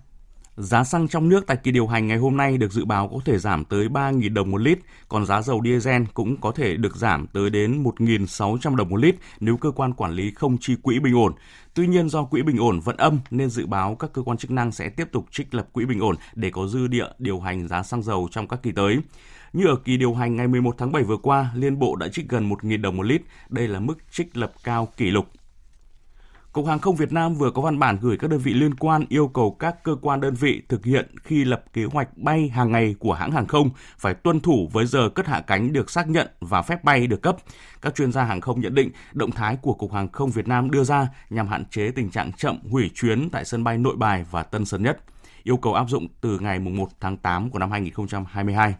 Giá 0.57 0.85
xăng 0.85 1.09
trong 1.09 1.29
nước 1.29 1.47
tại 1.47 1.57
kỳ 1.57 1.71
điều 1.71 1.87
hành 1.87 2.07
ngày 2.07 2.19
hôm 2.19 2.37
nay 2.37 2.59
được 2.59 2.73
dự 2.73 2.85
báo 2.85 3.09
có 3.09 3.19
thể 3.25 3.39
giảm 3.39 3.65
tới 3.65 3.89
3.000 3.89 4.35
đồng 4.35 4.51
một 4.51 4.61
lít, 4.61 4.79
còn 5.09 5.27
giá 5.27 5.43
dầu 5.43 5.62
diesel 5.65 6.03
cũng 6.15 6.37
có 6.41 6.53
thể 6.53 6.77
được 6.77 6.97
giảm 6.97 7.27
tới 7.27 7.51
đến 7.51 7.83
1.600 7.83 8.77
đồng 8.77 8.89
một 8.89 8.97
lít 8.97 9.15
nếu 9.41 9.57
cơ 9.57 9.71
quan 9.71 9.93
quản 9.93 10.12
lý 10.12 10.33
không 10.35 10.59
chi 10.61 10.75
quỹ 10.83 10.99
bình 10.99 11.15
ổn. 11.15 11.33
Tuy 11.75 11.87
nhiên 11.87 12.09
do 12.09 12.25
quỹ 12.25 12.43
bình 12.43 12.57
ổn 12.59 12.81
vẫn 12.81 12.97
âm 12.97 13.19
nên 13.31 13.51
dự 13.51 13.67
báo 13.67 13.95
các 13.95 14.13
cơ 14.13 14.23
quan 14.23 14.39
chức 14.39 14.51
năng 14.51 14.73
sẽ 14.73 14.89
tiếp 14.89 15.09
tục 15.13 15.27
trích 15.31 15.55
lập 15.55 15.69
quỹ 15.73 15.85
bình 15.85 16.01
ổn 16.01 16.17
để 16.35 16.51
có 16.51 16.67
dư 16.67 16.87
địa 16.87 17.06
điều 17.19 17.41
hành 17.41 17.69
giá 17.69 17.83
xăng 17.83 18.03
dầu 18.03 18.29
trong 18.31 18.49
các 18.49 18.63
kỳ 18.63 18.73
tới. 18.73 18.99
Như 19.53 19.67
ở 19.67 19.77
kỳ 19.85 19.97
điều 19.97 20.15
hành 20.15 20.37
ngày 20.37 20.49
11 20.49 20.75
tháng 20.79 20.93
7 20.93 21.03
vừa 21.03 21.17
qua, 21.17 21.51
Liên 21.55 21.79
Bộ 21.79 21.97
đã 21.97 22.09
trích 22.09 22.29
gần 22.29 22.49
1.000 22.49 22.81
đồng 22.81 22.97
một 22.97 23.03
lít. 23.03 23.23
Đây 23.49 23.69
là 23.69 23.81
mức 23.81 23.99
trích 24.13 24.37
lập 24.37 24.53
cao 24.65 24.89
kỷ 24.97 25.11
lục 25.11 25.27
Cục 26.52 26.67
Hàng 26.67 26.79
không 26.79 26.97
Việt 26.97 27.12
Nam 27.12 27.35
vừa 27.35 27.50
có 27.50 27.62
văn 27.62 27.79
bản 27.79 27.99
gửi 28.00 28.17
các 28.17 28.31
đơn 28.31 28.41
vị 28.41 28.55
liên 28.55 28.75
quan 28.75 29.05
yêu 29.08 29.29
cầu 29.29 29.56
các 29.58 29.85
cơ 29.85 29.97
quan 30.02 30.20
đơn 30.20 30.35
vị 30.35 30.62
thực 30.69 30.85
hiện 30.85 31.14
khi 31.23 31.44
lập 31.44 31.64
kế 31.73 31.85
hoạch 31.85 32.08
bay 32.17 32.49
hàng 32.49 32.73
ngày 32.73 32.94
của 32.99 33.12
hãng 33.12 33.32
hàng 33.32 33.47
không 33.47 33.70
phải 33.99 34.14
tuân 34.14 34.41
thủ 34.41 34.69
với 34.73 34.87
giờ 34.87 35.08
cất 35.08 35.26
hạ 35.26 35.41
cánh 35.41 35.73
được 35.73 35.91
xác 35.91 36.08
nhận 36.08 36.29
và 36.41 36.62
phép 36.62 36.85
bay 36.85 37.06
được 37.06 37.23
cấp. 37.23 37.37
Các 37.82 37.94
chuyên 37.94 38.12
gia 38.12 38.25
hàng 38.25 38.41
không 38.41 38.61
nhận 38.61 38.75
định 38.75 38.91
động 39.12 39.31
thái 39.31 39.56
của 39.62 39.75
Cục 39.75 39.93
Hàng 39.93 40.12
không 40.12 40.31
Việt 40.31 40.49
Nam 40.49 40.70
đưa 40.70 40.85
ra 40.85 41.08
nhằm 41.31 41.49
hạn 41.49 41.64
chế 41.64 41.91
tình 41.91 42.11
trạng 42.11 42.32
chậm 42.32 42.58
hủy 42.70 42.91
chuyến 42.94 43.31
tại 43.31 43.44
sân 43.44 43.64
bay 43.64 43.79
Nội 43.79 43.96
Bài 43.96 44.25
và 44.31 44.43
Tân 44.43 44.64
Sơn 44.64 44.82
Nhất, 44.82 44.99
yêu 45.43 45.56
cầu 45.56 45.75
áp 45.75 45.88
dụng 45.88 46.06
từ 46.20 46.38
ngày 46.38 46.58
1 46.58 46.88
tháng 47.00 47.17
8 47.17 47.50
của 47.50 47.58
năm 47.58 47.70
2022. 47.70 48.75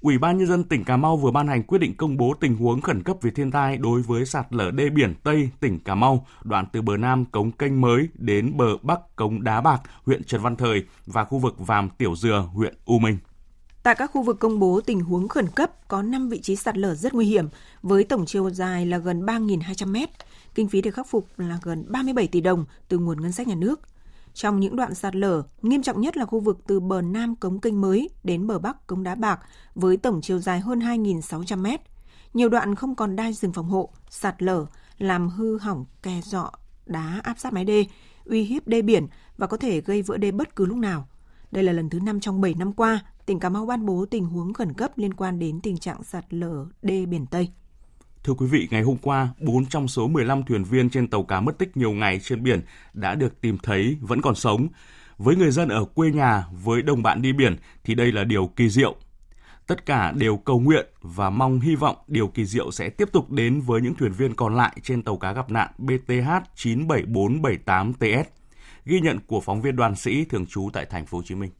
Ủy 0.00 0.18
ban 0.18 0.38
Nhân 0.38 0.46
dân 0.46 0.64
tỉnh 0.64 0.84
Cà 0.84 0.96
Mau 0.96 1.16
vừa 1.16 1.30
ban 1.30 1.48
hành 1.48 1.62
quyết 1.62 1.78
định 1.78 1.96
công 1.96 2.16
bố 2.16 2.34
tình 2.40 2.56
huống 2.56 2.80
khẩn 2.80 3.02
cấp 3.02 3.16
về 3.22 3.30
thiên 3.30 3.50
tai 3.50 3.76
đối 3.76 4.02
với 4.02 4.26
sạt 4.26 4.46
lở 4.50 4.70
đê 4.70 4.90
biển 4.90 5.14
Tây 5.22 5.50
tỉnh 5.60 5.78
Cà 5.78 5.94
Mau, 5.94 6.26
đoạn 6.44 6.66
từ 6.72 6.82
bờ 6.82 6.96
Nam 6.96 7.24
cống 7.24 7.52
kênh 7.52 7.80
mới 7.80 8.08
đến 8.14 8.56
bờ 8.56 8.76
Bắc 8.82 9.16
cống 9.16 9.44
Đá 9.44 9.60
Bạc, 9.60 9.82
huyện 10.06 10.24
Trần 10.24 10.42
Văn 10.42 10.56
Thời 10.56 10.84
và 11.06 11.24
khu 11.24 11.38
vực 11.38 11.54
Vàm 11.58 11.90
Tiểu 11.98 12.16
Dừa, 12.16 12.48
huyện 12.54 12.74
U 12.84 12.98
Minh. 12.98 13.18
Tại 13.82 13.94
các 13.94 14.10
khu 14.10 14.22
vực 14.22 14.38
công 14.38 14.58
bố 14.58 14.80
tình 14.80 15.00
huống 15.00 15.28
khẩn 15.28 15.46
cấp 15.54 15.88
có 15.88 16.02
5 16.02 16.28
vị 16.28 16.40
trí 16.40 16.56
sạt 16.56 16.78
lở 16.78 16.94
rất 16.94 17.14
nguy 17.14 17.26
hiểm 17.26 17.48
với 17.82 18.04
tổng 18.04 18.26
chiều 18.26 18.50
dài 18.50 18.86
là 18.86 18.98
gần 18.98 19.26
3.200 19.26 19.88
mét. 19.92 20.08
Kinh 20.54 20.68
phí 20.68 20.82
để 20.82 20.90
khắc 20.90 21.06
phục 21.10 21.26
là 21.36 21.58
gần 21.62 21.84
37 21.88 22.26
tỷ 22.26 22.40
đồng 22.40 22.64
từ 22.88 22.98
nguồn 22.98 23.22
ngân 23.22 23.32
sách 23.32 23.48
nhà 23.48 23.54
nước– 23.54 23.80
trong 24.38 24.60
những 24.60 24.76
đoạn 24.76 24.94
sạt 24.94 25.16
lở, 25.16 25.42
nghiêm 25.62 25.82
trọng 25.82 26.00
nhất 26.00 26.16
là 26.16 26.26
khu 26.26 26.40
vực 26.40 26.58
từ 26.66 26.80
bờ 26.80 27.02
Nam 27.02 27.36
cống 27.36 27.60
kênh 27.60 27.80
mới 27.80 28.10
đến 28.24 28.46
bờ 28.46 28.58
Bắc 28.58 28.86
cống 28.86 29.02
đá 29.02 29.14
bạc 29.14 29.40
với 29.74 29.96
tổng 29.96 30.20
chiều 30.20 30.38
dài 30.38 30.60
hơn 30.60 30.78
2.600 30.78 31.58
mét. 31.58 31.80
Nhiều 32.34 32.48
đoạn 32.48 32.74
không 32.74 32.94
còn 32.94 33.16
đai 33.16 33.32
rừng 33.32 33.52
phòng 33.52 33.68
hộ, 33.68 33.88
sạt 34.10 34.42
lở, 34.42 34.66
làm 34.98 35.28
hư 35.28 35.58
hỏng 35.58 35.84
kè 36.02 36.20
dọ, 36.24 36.52
đá 36.86 37.20
áp 37.22 37.38
sát 37.38 37.52
mái 37.52 37.64
đê, 37.64 37.84
uy 38.24 38.42
hiếp 38.42 38.68
đê 38.68 38.82
biển 38.82 39.06
và 39.36 39.46
có 39.46 39.56
thể 39.56 39.80
gây 39.80 40.02
vỡ 40.02 40.16
đê 40.16 40.30
bất 40.30 40.56
cứ 40.56 40.66
lúc 40.66 40.76
nào. 40.76 41.08
Đây 41.50 41.64
là 41.64 41.72
lần 41.72 41.90
thứ 41.90 42.00
5 42.00 42.20
trong 42.20 42.40
7 42.40 42.54
năm 42.54 42.72
qua, 42.72 43.00
tỉnh 43.26 43.40
Cà 43.40 43.48
Mau 43.48 43.66
ban 43.66 43.86
bố 43.86 44.06
tình 44.10 44.26
huống 44.26 44.54
khẩn 44.54 44.72
cấp 44.72 44.98
liên 44.98 45.14
quan 45.14 45.38
đến 45.38 45.60
tình 45.60 45.78
trạng 45.78 46.02
sạt 46.02 46.24
lở 46.30 46.66
đê 46.82 47.06
biển 47.06 47.26
Tây. 47.26 47.48
Thưa 48.28 48.34
quý 48.34 48.46
vị, 48.46 48.68
ngày 48.70 48.82
hôm 48.82 48.96
qua, 49.02 49.28
4 49.40 49.66
trong 49.66 49.88
số 49.88 50.08
15 50.08 50.42
thuyền 50.42 50.64
viên 50.64 50.90
trên 50.90 51.08
tàu 51.08 51.22
cá 51.22 51.40
mất 51.40 51.58
tích 51.58 51.76
nhiều 51.76 51.92
ngày 51.92 52.20
trên 52.22 52.42
biển 52.42 52.60
đã 52.92 53.14
được 53.14 53.40
tìm 53.40 53.58
thấy 53.62 53.96
vẫn 54.00 54.22
còn 54.22 54.34
sống. 54.34 54.68
Với 55.18 55.36
người 55.36 55.50
dân 55.50 55.68
ở 55.68 55.84
quê 55.84 56.10
nhà, 56.10 56.44
với 56.62 56.82
đồng 56.82 57.02
bạn 57.02 57.22
đi 57.22 57.32
biển 57.32 57.56
thì 57.84 57.94
đây 57.94 58.12
là 58.12 58.24
điều 58.24 58.46
kỳ 58.46 58.68
diệu. 58.68 58.96
Tất 59.66 59.86
cả 59.86 60.12
đều 60.12 60.36
cầu 60.36 60.60
nguyện 60.60 60.86
và 61.02 61.30
mong 61.30 61.60
hy 61.60 61.74
vọng 61.74 61.96
điều 62.06 62.28
kỳ 62.28 62.44
diệu 62.44 62.70
sẽ 62.70 62.88
tiếp 62.88 63.08
tục 63.12 63.30
đến 63.30 63.60
với 63.60 63.80
những 63.80 63.94
thuyền 63.94 64.12
viên 64.12 64.34
còn 64.34 64.54
lại 64.56 64.76
trên 64.82 65.02
tàu 65.02 65.16
cá 65.16 65.32
gặp 65.32 65.50
nạn 65.50 65.68
BTH 65.78 66.30
97478TS. 66.56 68.24
Ghi 68.84 69.00
nhận 69.00 69.18
của 69.26 69.40
phóng 69.40 69.62
viên 69.62 69.76
đoàn 69.76 69.96
sĩ 69.96 70.24
thường 70.24 70.46
trú 70.46 70.70
tại 70.72 70.86
thành 70.86 71.06
phố 71.06 71.18
Hồ 71.18 71.22
Chí 71.26 71.34
Minh 71.34 71.50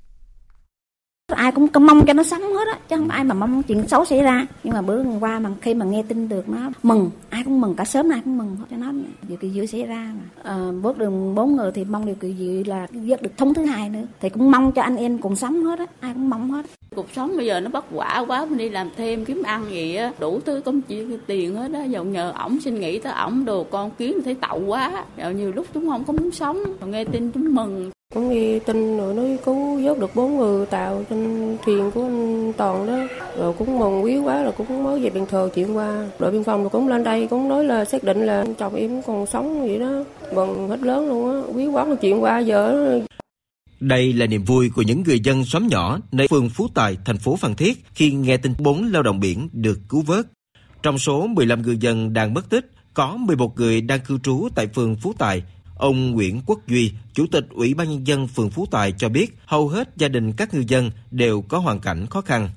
ai 1.37 1.53
cũng, 1.53 1.69
cũng 1.69 1.87
mong 1.87 2.07
cho 2.07 2.13
nó 2.13 2.23
sống 2.23 2.43
hết 2.43 2.69
á 2.73 2.79
chứ 2.89 2.97
không 2.97 3.09
ai 3.09 3.25
mà 3.25 3.35
mong 3.35 3.63
chuyện 3.63 3.89
xấu 3.89 4.05
xảy 4.05 4.23
ra. 4.23 4.47
Nhưng 4.65 4.75
mà 4.75 4.83
bữa 4.83 5.03
qua 5.21 5.39
mà 5.39 5.51
khi 5.61 5.75
mà 5.75 5.87
nghe 5.87 6.03
tin 6.09 6.29
được 6.29 6.49
nó 6.49 6.71
mừng 6.83 7.11
ai 7.31 7.43
cũng 7.45 7.61
mừng 7.61 7.75
cả 7.75 7.85
sớm 7.85 8.13
ai 8.13 8.21
cũng 8.25 8.39
mừng 8.39 8.57
cho 8.71 8.77
nó. 8.77 8.93
Điều 9.29 9.39
kỳ 9.39 9.51
diệu 9.51 9.67
xảy 9.67 9.83
ra 9.83 10.13
mà. 10.15 10.53
À, 10.53 10.73
bước 10.83 10.99
đường 10.99 11.35
bốn 11.35 11.57
người 11.57 11.73
thì 11.75 11.85
mong 11.85 12.07
điều 12.07 12.15
kỳ 12.15 12.35
diệu 12.39 12.63
là 12.67 12.87
giấc 12.93 13.23
được 13.23 13.31
thống 13.37 13.55
thứ 13.55 13.65
hai 13.65 13.89
nữa. 13.89 14.03
Thì 14.21 14.29
cũng 14.29 14.51
mong 14.51 14.73
cho 14.73 14.83
anh 14.83 14.97
em 14.97 15.19
cùng 15.19 15.37
sống 15.37 15.65
hết 15.65 15.79
á 15.79 15.87
ai 16.01 16.13
cũng 16.15 16.31
mong 16.31 16.51
hết. 16.51 16.67
Cuộc 16.97 17.07
sống 17.17 17.37
bây 17.37 17.47
giờ 17.47 17.61
nó 17.61 17.71
bất 17.71 17.85
quả 17.93 18.25
quá 18.29 18.47
mình 18.47 18.59
đi 18.59 18.69
làm 18.69 18.91
thêm 18.97 19.25
kiếm 19.25 19.43
ăn 19.43 19.65
gì 19.71 19.95
á 19.95 20.13
đủ 20.19 20.41
thứ 20.41 20.61
công 20.65 20.81
chuyện 20.81 21.19
tiền 21.27 21.55
hết 21.55 21.73
á. 21.73 21.85
Dầu 21.85 22.05
nhờ 22.05 22.33
ổng 22.39 22.61
xin 22.61 22.81
nghĩ 22.81 22.99
tới 22.99 23.13
ổng 23.13 23.45
đồ 23.45 23.65
con 23.65 23.91
kiếm 23.99 24.21
thấy 24.25 24.35
tậu 24.35 24.63
quá. 24.67 25.05
Dạo 25.19 25.33
nhiều 25.33 25.53
lúc 25.53 25.67
chúng 25.75 25.89
không 25.89 26.05
có 26.05 26.13
muốn 26.13 26.31
sống. 26.31 26.59
Nghe 26.87 27.05
tin 27.05 27.31
chúng 27.31 27.55
mừng 27.55 27.91
cũng 28.15 28.31
nghe 28.31 28.59
tin 28.59 28.97
rồi 28.99 29.15
nói 29.15 29.39
cứu 29.45 29.81
vớt 29.85 29.99
được 29.99 30.15
bốn 30.15 30.37
người 30.37 30.67
tàu 30.67 31.05
trên 31.11 31.57
thuyền 31.65 31.91
của 31.95 32.03
anh 32.03 32.53
Toàn 32.57 32.87
đó. 32.87 32.99
Rồi 33.39 33.53
cũng 33.59 33.79
mừng 33.79 34.05
quý 34.05 34.19
quá 34.19 34.43
rồi 34.43 34.53
cũng 34.53 34.85
mới 34.85 35.01
về 35.01 35.11
bình 35.11 35.27
thường 35.31 35.51
chuyện 35.55 35.77
qua. 35.77 36.09
Đội 36.19 36.33
biên 36.33 36.45
phòng 36.45 36.61
rồi 36.61 36.71
cũng 36.71 36.89
lên 36.89 37.05
đây 37.05 37.27
cũng 37.27 37.49
nói 37.49 37.65
là 37.65 37.85
xác 37.85 38.05
định 38.05 38.27
là 38.27 38.45
chồng 38.59 38.75
em 38.75 39.03
còn 39.03 39.27
sống 39.27 39.61
vậy 39.61 39.79
đó. 39.79 40.05
Mừng 40.35 40.69
hết 40.69 40.81
lớn 40.83 41.09
luôn 41.09 41.31
á. 41.31 41.53
Quý 41.55 41.67
quá 41.67 41.87
chuyện 42.01 42.23
qua 42.23 42.39
giờ 42.39 43.01
đây 43.81 44.13
là 44.13 44.27
niềm 44.27 44.45
vui 44.45 44.71
của 44.71 44.83
những 44.83 45.03
người 45.03 45.21
dân 45.21 45.45
xóm 45.45 45.67
nhỏ 45.67 45.99
nơi 46.13 46.29
phường 46.29 46.49
Phú 46.51 46.69
Tài, 46.75 46.97
thành 47.05 47.19
phố 47.19 47.37
Phan 47.37 47.55
Thiết 47.55 47.85
khi 47.95 48.13
nghe 48.13 48.37
tin 48.37 48.53
bốn 48.59 48.93
lao 48.93 49.03
động 49.03 49.21
biển 49.21 49.49
được 49.53 49.79
cứu 49.89 50.03
vớt. 50.03 50.27
Trong 50.83 50.99
số 50.99 51.27
15 51.27 51.63
người 51.63 51.77
dân 51.77 52.13
đang 52.13 52.35
mất 52.35 52.51
tích, 52.51 52.71
có 52.95 53.17
11 53.17 53.57
người 53.57 53.81
đang 53.81 54.01
cư 54.01 54.19
trú 54.19 54.49
tại 54.55 54.67
phường 54.67 54.97
Phú 54.97 55.13
Tài. 55.19 55.43
Ông 55.79 56.11
Nguyễn 56.11 56.41
Quốc 56.47 56.59
Duy, 56.67 56.93
Chủ 57.15 57.27
tịch 57.33 57.47
Ủy 57.51 57.75
ban 57.75 57.91
Nhân 57.91 58.07
dân 58.07 58.29
phường 58.29 58.51
Phú 58.51 58.67
Tài 58.71 58.93
cho 58.93 59.09
biết 59.09 59.39
hầu 59.47 59.69
hết 59.69 59.89
gia 59.97 60.09
đình 60.09 60.33
các 60.33 60.55
ngư 60.55 60.65
dân 60.69 60.91
đều 61.11 61.43
có 61.43 61.59
hoàn 61.59 61.81
cảnh 61.81 62.07
khó 62.07 62.21
khăn. 62.21 62.49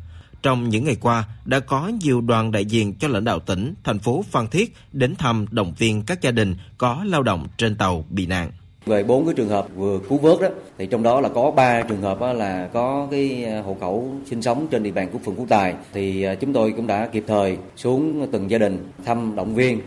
Trong 0.43 0.69
những 0.69 0.83
ngày 0.83 0.97
qua, 1.01 1.27
đã 1.45 1.59
có 1.59 1.91
nhiều 2.01 2.21
đoàn 2.21 2.51
đại 2.51 2.65
diện 2.65 2.93
cho 2.99 3.07
lãnh 3.07 3.23
đạo 3.23 3.39
tỉnh, 3.39 3.73
thành 3.83 3.99
phố 3.99 4.23
Phan 4.31 4.47
Thiết 4.47 4.75
đến 4.93 5.15
thăm 5.15 5.45
động 5.51 5.73
viên 5.77 6.01
các 6.01 6.21
gia 6.21 6.31
đình 6.31 6.55
có 6.77 7.03
lao 7.05 7.23
động 7.23 7.47
trên 7.57 7.75
tàu 7.75 8.05
bị 8.09 8.25
nạn. 8.25 8.51
Về 8.85 9.03
bốn 9.03 9.25
cái 9.25 9.33
trường 9.33 9.49
hợp 9.49 9.67
vừa 9.75 9.99
cứu 10.09 10.17
vớt 10.17 10.41
đó 10.41 10.47
thì 10.77 10.87
trong 10.87 11.03
đó 11.03 11.21
là 11.21 11.29
có 11.29 11.51
ba 11.51 11.81
trường 11.81 12.01
hợp 12.01 12.17
là 12.35 12.69
có 12.73 13.07
cái 13.11 13.45
à, 13.45 13.61
hộ 13.61 13.77
khẩu 13.79 14.13
sinh 14.25 14.41
sống 14.41 14.67
trên 14.71 14.83
địa 14.83 14.91
bàn 14.91 15.09
của 15.13 15.19
phường 15.25 15.35
Phú 15.35 15.45
Tài 15.49 15.73
thì 15.93 16.23
à, 16.23 16.35
chúng 16.35 16.53
tôi 16.53 16.73
cũng 16.77 16.87
đã 16.87 17.09
kịp 17.11 17.23
thời 17.27 17.57
xuống 17.75 18.27
từng 18.31 18.49
gia 18.49 18.57
đình 18.57 18.91
thăm 19.05 19.35
động 19.35 19.55
viên. 19.55 19.81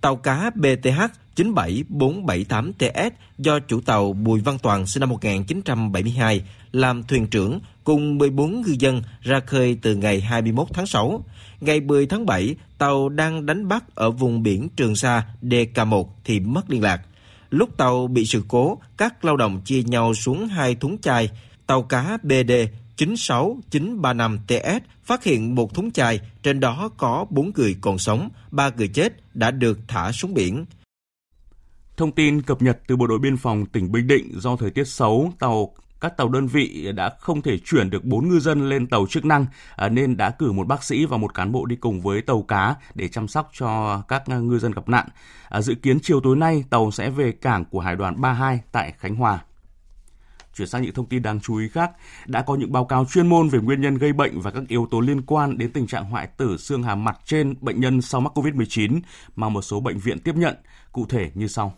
Tàu 0.00 0.16
cá 0.16 0.50
BTH 0.54 1.00
97478TS 1.36 3.10
do 3.38 3.58
chủ 3.58 3.80
tàu 3.80 4.12
Bùi 4.12 4.40
Văn 4.40 4.58
Toàn 4.62 4.86
sinh 4.86 5.00
năm 5.00 5.08
1972 5.08 6.42
làm 6.72 7.02
thuyền 7.02 7.26
trưởng 7.26 7.60
cùng 7.84 8.18
14 8.18 8.60
ngư 8.60 8.76
dân 8.78 9.02
ra 9.22 9.40
khơi 9.46 9.78
từ 9.82 9.94
ngày 9.96 10.20
21 10.20 10.68
tháng 10.72 10.86
6. 10.86 11.24
Ngày 11.60 11.80
10 11.80 12.06
tháng 12.06 12.26
7, 12.26 12.56
tàu 12.78 13.08
đang 13.08 13.46
đánh 13.46 13.68
bắt 13.68 13.84
ở 13.94 14.10
vùng 14.10 14.42
biển 14.42 14.68
Trường 14.76 14.96
Sa 14.96 15.26
DK1 15.42 16.06
thì 16.24 16.40
mất 16.40 16.70
liên 16.70 16.82
lạc. 16.82 17.00
Lúc 17.50 17.76
tàu 17.76 18.06
bị 18.06 18.26
sự 18.26 18.44
cố, 18.48 18.78
các 18.96 19.24
lao 19.24 19.36
động 19.36 19.60
chia 19.64 19.82
nhau 19.82 20.14
xuống 20.14 20.48
hai 20.48 20.74
thúng 20.74 20.98
chai. 20.98 21.30
Tàu 21.66 21.82
cá 21.82 22.18
BD 22.22 22.52
96935TS 22.98 24.80
phát 25.04 25.24
hiện 25.24 25.54
một 25.54 25.74
thúng 25.74 25.90
chai, 25.90 26.20
trên 26.42 26.60
đó 26.60 26.90
có 26.96 27.26
4 27.30 27.50
người 27.54 27.76
còn 27.80 27.98
sống, 27.98 28.28
3 28.50 28.70
người 28.76 28.88
chết 28.88 29.12
đã 29.34 29.50
được 29.50 29.78
thả 29.88 30.12
xuống 30.12 30.34
biển. 30.34 30.64
Thông 31.96 32.12
tin 32.12 32.42
cập 32.42 32.62
nhật 32.62 32.78
từ 32.86 32.96
Bộ 32.96 33.06
đội 33.06 33.18
Biên 33.18 33.36
phòng 33.36 33.66
tỉnh 33.66 33.92
Bình 33.92 34.06
Định 34.06 34.40
do 34.40 34.56
thời 34.56 34.70
tiết 34.70 34.84
xấu, 34.84 35.32
tàu 35.38 35.74
các 36.00 36.16
tàu 36.16 36.28
đơn 36.28 36.46
vị 36.46 36.92
đã 36.94 37.10
không 37.20 37.42
thể 37.42 37.58
chuyển 37.58 37.90
được 37.90 38.04
4 38.04 38.28
ngư 38.28 38.40
dân 38.40 38.68
lên 38.68 38.86
tàu 38.86 39.06
chức 39.06 39.24
năng 39.24 39.46
à, 39.76 39.88
nên 39.88 40.16
đã 40.16 40.30
cử 40.30 40.52
một 40.52 40.66
bác 40.66 40.84
sĩ 40.84 41.04
và 41.04 41.16
một 41.16 41.34
cán 41.34 41.52
bộ 41.52 41.66
đi 41.66 41.76
cùng 41.76 42.00
với 42.00 42.22
tàu 42.22 42.42
cá 42.42 42.74
để 42.94 43.08
chăm 43.08 43.28
sóc 43.28 43.50
cho 43.52 44.02
các 44.08 44.28
ngư 44.28 44.58
dân 44.58 44.72
gặp 44.72 44.88
nạn. 44.88 45.08
À, 45.48 45.60
dự 45.60 45.74
kiến 45.74 45.98
chiều 46.02 46.20
tối 46.20 46.36
nay 46.36 46.64
tàu 46.70 46.90
sẽ 46.90 47.10
về 47.10 47.32
cảng 47.32 47.64
của 47.64 47.80
Hải 47.80 47.96
đoàn 47.96 48.20
32 48.20 48.60
tại 48.72 48.92
Khánh 48.98 49.14
Hòa. 49.14 49.40
Chuyển 50.58 50.68
sang 50.68 50.82
những 50.82 50.94
thông 50.94 51.06
tin 51.06 51.22
đáng 51.22 51.40
chú 51.40 51.56
ý 51.56 51.68
khác, 51.68 51.90
đã 52.26 52.42
có 52.42 52.56
những 52.56 52.72
báo 52.72 52.84
cáo 52.84 53.04
chuyên 53.04 53.26
môn 53.26 53.48
về 53.48 53.58
nguyên 53.58 53.80
nhân 53.80 53.98
gây 53.98 54.12
bệnh 54.12 54.40
và 54.40 54.50
các 54.50 54.62
yếu 54.68 54.86
tố 54.90 55.00
liên 55.00 55.22
quan 55.22 55.58
đến 55.58 55.72
tình 55.72 55.86
trạng 55.86 56.04
hoại 56.04 56.26
tử 56.26 56.56
xương 56.56 56.82
hàm 56.82 57.04
mặt 57.04 57.18
trên 57.24 57.54
bệnh 57.60 57.80
nhân 57.80 58.02
sau 58.02 58.20
mắc 58.20 58.38
COVID-19 58.38 59.00
mà 59.36 59.48
một 59.48 59.62
số 59.62 59.80
bệnh 59.80 59.98
viện 59.98 60.18
tiếp 60.20 60.34
nhận, 60.34 60.56
cụ 60.92 61.06
thể 61.08 61.30
như 61.34 61.46
sau. 61.46 61.74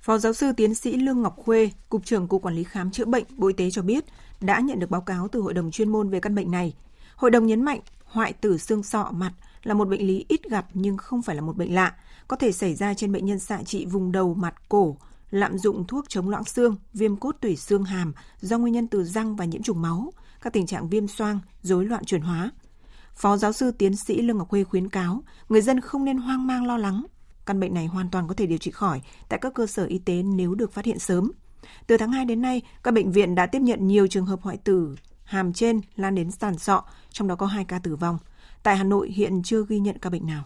Phó 0.00 0.18
giáo 0.18 0.32
sư 0.32 0.52
tiến 0.56 0.74
sĩ 0.74 0.96
Lương 0.96 1.22
Ngọc 1.22 1.36
Khuê, 1.36 1.70
Cục 1.88 2.04
trưởng 2.04 2.28
Cục 2.28 2.42
Quản 2.42 2.54
lý 2.54 2.64
Khám 2.64 2.90
chữa 2.90 3.04
bệnh 3.04 3.24
Bộ 3.36 3.48
Y 3.48 3.52
tế 3.52 3.70
cho 3.70 3.82
biết 3.82 4.04
đã 4.40 4.60
nhận 4.60 4.78
được 4.78 4.90
báo 4.90 5.00
cáo 5.00 5.28
từ 5.28 5.40
Hội 5.40 5.54
đồng 5.54 5.70
chuyên 5.70 5.88
môn 5.88 6.10
về 6.10 6.20
căn 6.20 6.34
bệnh 6.34 6.50
này. 6.50 6.74
Hội 7.16 7.30
đồng 7.30 7.46
nhấn 7.46 7.64
mạnh 7.64 7.80
hoại 8.04 8.32
tử 8.32 8.58
xương 8.58 8.82
sọ 8.82 9.10
mặt 9.12 9.32
là 9.62 9.74
một 9.74 9.88
bệnh 9.88 10.06
lý 10.06 10.24
ít 10.28 10.42
gặp 10.50 10.66
nhưng 10.74 10.96
không 10.96 11.22
phải 11.22 11.36
là 11.36 11.42
một 11.42 11.56
bệnh 11.56 11.74
lạ, 11.74 11.94
có 12.28 12.36
thể 12.36 12.52
xảy 12.52 12.74
ra 12.74 12.94
trên 12.94 13.12
bệnh 13.12 13.26
nhân 13.26 13.38
xạ 13.38 13.62
trị 13.62 13.86
vùng 13.86 14.12
đầu, 14.12 14.34
mặt, 14.34 14.54
cổ, 14.68 14.96
lạm 15.30 15.58
dụng 15.58 15.86
thuốc 15.86 16.08
chống 16.08 16.28
loãng 16.28 16.44
xương, 16.44 16.76
viêm 16.94 17.16
cốt 17.16 17.36
tủy 17.40 17.56
xương 17.56 17.84
hàm 17.84 18.12
do 18.40 18.58
nguyên 18.58 18.74
nhân 18.74 18.88
từ 18.88 19.04
răng 19.04 19.36
và 19.36 19.44
nhiễm 19.44 19.62
trùng 19.62 19.82
máu, 19.82 20.12
các 20.42 20.52
tình 20.52 20.66
trạng 20.66 20.88
viêm 20.88 21.08
xoang, 21.08 21.40
rối 21.62 21.84
loạn 21.84 22.04
chuyển 22.04 22.22
hóa. 22.22 22.50
Phó 23.14 23.36
giáo 23.36 23.52
sư 23.52 23.70
tiến 23.70 23.96
sĩ 23.96 24.22
Lương 24.22 24.38
Ngọc 24.38 24.48
Khuê 24.48 24.64
khuyến 24.64 24.88
cáo 24.88 25.22
người 25.48 25.60
dân 25.60 25.80
không 25.80 26.04
nên 26.04 26.18
hoang 26.18 26.46
mang 26.46 26.66
lo 26.66 26.76
lắng, 26.76 27.04
Căn 27.50 27.60
bệnh 27.60 27.74
này 27.74 27.86
hoàn 27.86 28.10
toàn 28.10 28.28
có 28.28 28.34
thể 28.34 28.46
điều 28.46 28.58
trị 28.58 28.70
khỏi 28.70 29.00
tại 29.28 29.38
các 29.42 29.54
cơ 29.54 29.66
sở 29.66 29.84
y 29.84 29.98
tế 29.98 30.22
nếu 30.22 30.54
được 30.54 30.72
phát 30.72 30.84
hiện 30.84 30.98
sớm. 30.98 31.32
Từ 31.86 31.96
tháng 31.96 32.12
2 32.12 32.24
đến 32.24 32.42
nay, 32.42 32.62
các 32.82 32.94
bệnh 32.94 33.12
viện 33.12 33.34
đã 33.34 33.46
tiếp 33.46 33.58
nhận 33.58 33.86
nhiều 33.86 34.06
trường 34.06 34.26
hợp 34.26 34.40
hoại 34.42 34.56
tử 34.56 34.96
hàm 35.24 35.52
trên 35.52 35.80
lan 35.96 36.14
đến 36.14 36.30
sàn 36.30 36.58
sọ, 36.58 36.84
trong 37.10 37.28
đó 37.28 37.34
có 37.34 37.46
2 37.46 37.64
ca 37.64 37.78
tử 37.78 37.96
vong. 37.96 38.18
Tại 38.62 38.76
Hà 38.76 38.84
Nội 38.84 39.10
hiện 39.10 39.42
chưa 39.42 39.64
ghi 39.68 39.78
nhận 39.78 39.98
ca 39.98 40.10
bệnh 40.10 40.26
nào. 40.26 40.44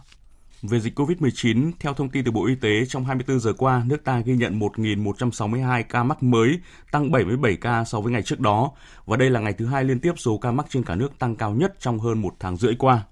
Về 0.61 0.79
dịch 0.79 0.99
COVID-19, 0.99 1.71
theo 1.79 1.93
thông 1.93 2.09
tin 2.09 2.25
từ 2.25 2.31
Bộ 2.31 2.45
Y 2.45 2.55
tế, 2.55 2.85
trong 2.85 3.05
24 3.05 3.39
giờ 3.39 3.53
qua, 3.53 3.83
nước 3.85 4.03
ta 4.03 4.19
ghi 4.19 4.35
nhận 4.35 4.59
1.162 4.59 5.83
ca 5.89 6.03
mắc 6.03 6.23
mới, 6.23 6.59
tăng 6.91 7.11
77 7.11 7.55
ca 7.55 7.83
so 7.83 8.01
với 8.01 8.13
ngày 8.13 8.21
trước 8.21 8.39
đó. 8.39 8.71
Và 9.05 9.17
đây 9.17 9.29
là 9.29 9.39
ngày 9.39 9.53
thứ 9.53 9.65
hai 9.65 9.83
liên 9.83 9.99
tiếp 9.99 10.13
số 10.17 10.37
ca 10.37 10.51
mắc 10.51 10.65
trên 10.69 10.83
cả 10.83 10.95
nước 10.95 11.19
tăng 11.19 11.35
cao 11.35 11.53
nhất 11.53 11.75
trong 11.79 11.99
hơn 11.99 12.21
một 12.21 12.35
tháng 12.39 12.57
rưỡi 12.57 12.75
qua. 12.79 13.03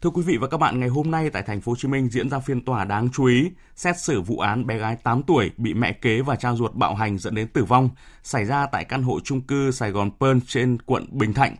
Thưa 0.00 0.10
quý 0.10 0.22
vị 0.22 0.36
và 0.36 0.48
các 0.48 0.56
bạn, 0.56 0.80
ngày 0.80 0.88
hôm 0.88 1.10
nay 1.10 1.30
tại 1.30 1.42
thành 1.42 1.60
phố 1.60 1.72
Hồ 1.72 1.76
Chí 1.76 1.88
Minh 1.88 2.08
diễn 2.08 2.30
ra 2.30 2.38
phiên 2.38 2.64
tòa 2.64 2.84
đáng 2.84 3.08
chú 3.12 3.24
ý 3.24 3.50
xét 3.76 4.00
xử 4.00 4.20
vụ 4.20 4.38
án 4.38 4.66
bé 4.66 4.78
gái 4.78 4.96
8 4.96 5.22
tuổi 5.22 5.50
bị 5.56 5.74
mẹ 5.74 5.92
kế 5.92 6.20
và 6.20 6.36
cha 6.36 6.54
ruột 6.54 6.74
bạo 6.74 6.94
hành 6.94 7.18
dẫn 7.18 7.34
đến 7.34 7.48
tử 7.48 7.64
vong 7.64 7.90
xảy 8.22 8.44
ra 8.44 8.66
tại 8.66 8.84
căn 8.84 9.02
hộ 9.02 9.20
chung 9.24 9.40
cư 9.40 9.70
Sài 9.70 9.90
Gòn 9.90 10.10
Pearl 10.20 10.38
trên 10.46 10.78
quận 10.86 11.06
Bình 11.10 11.34
Thạnh. 11.34 11.56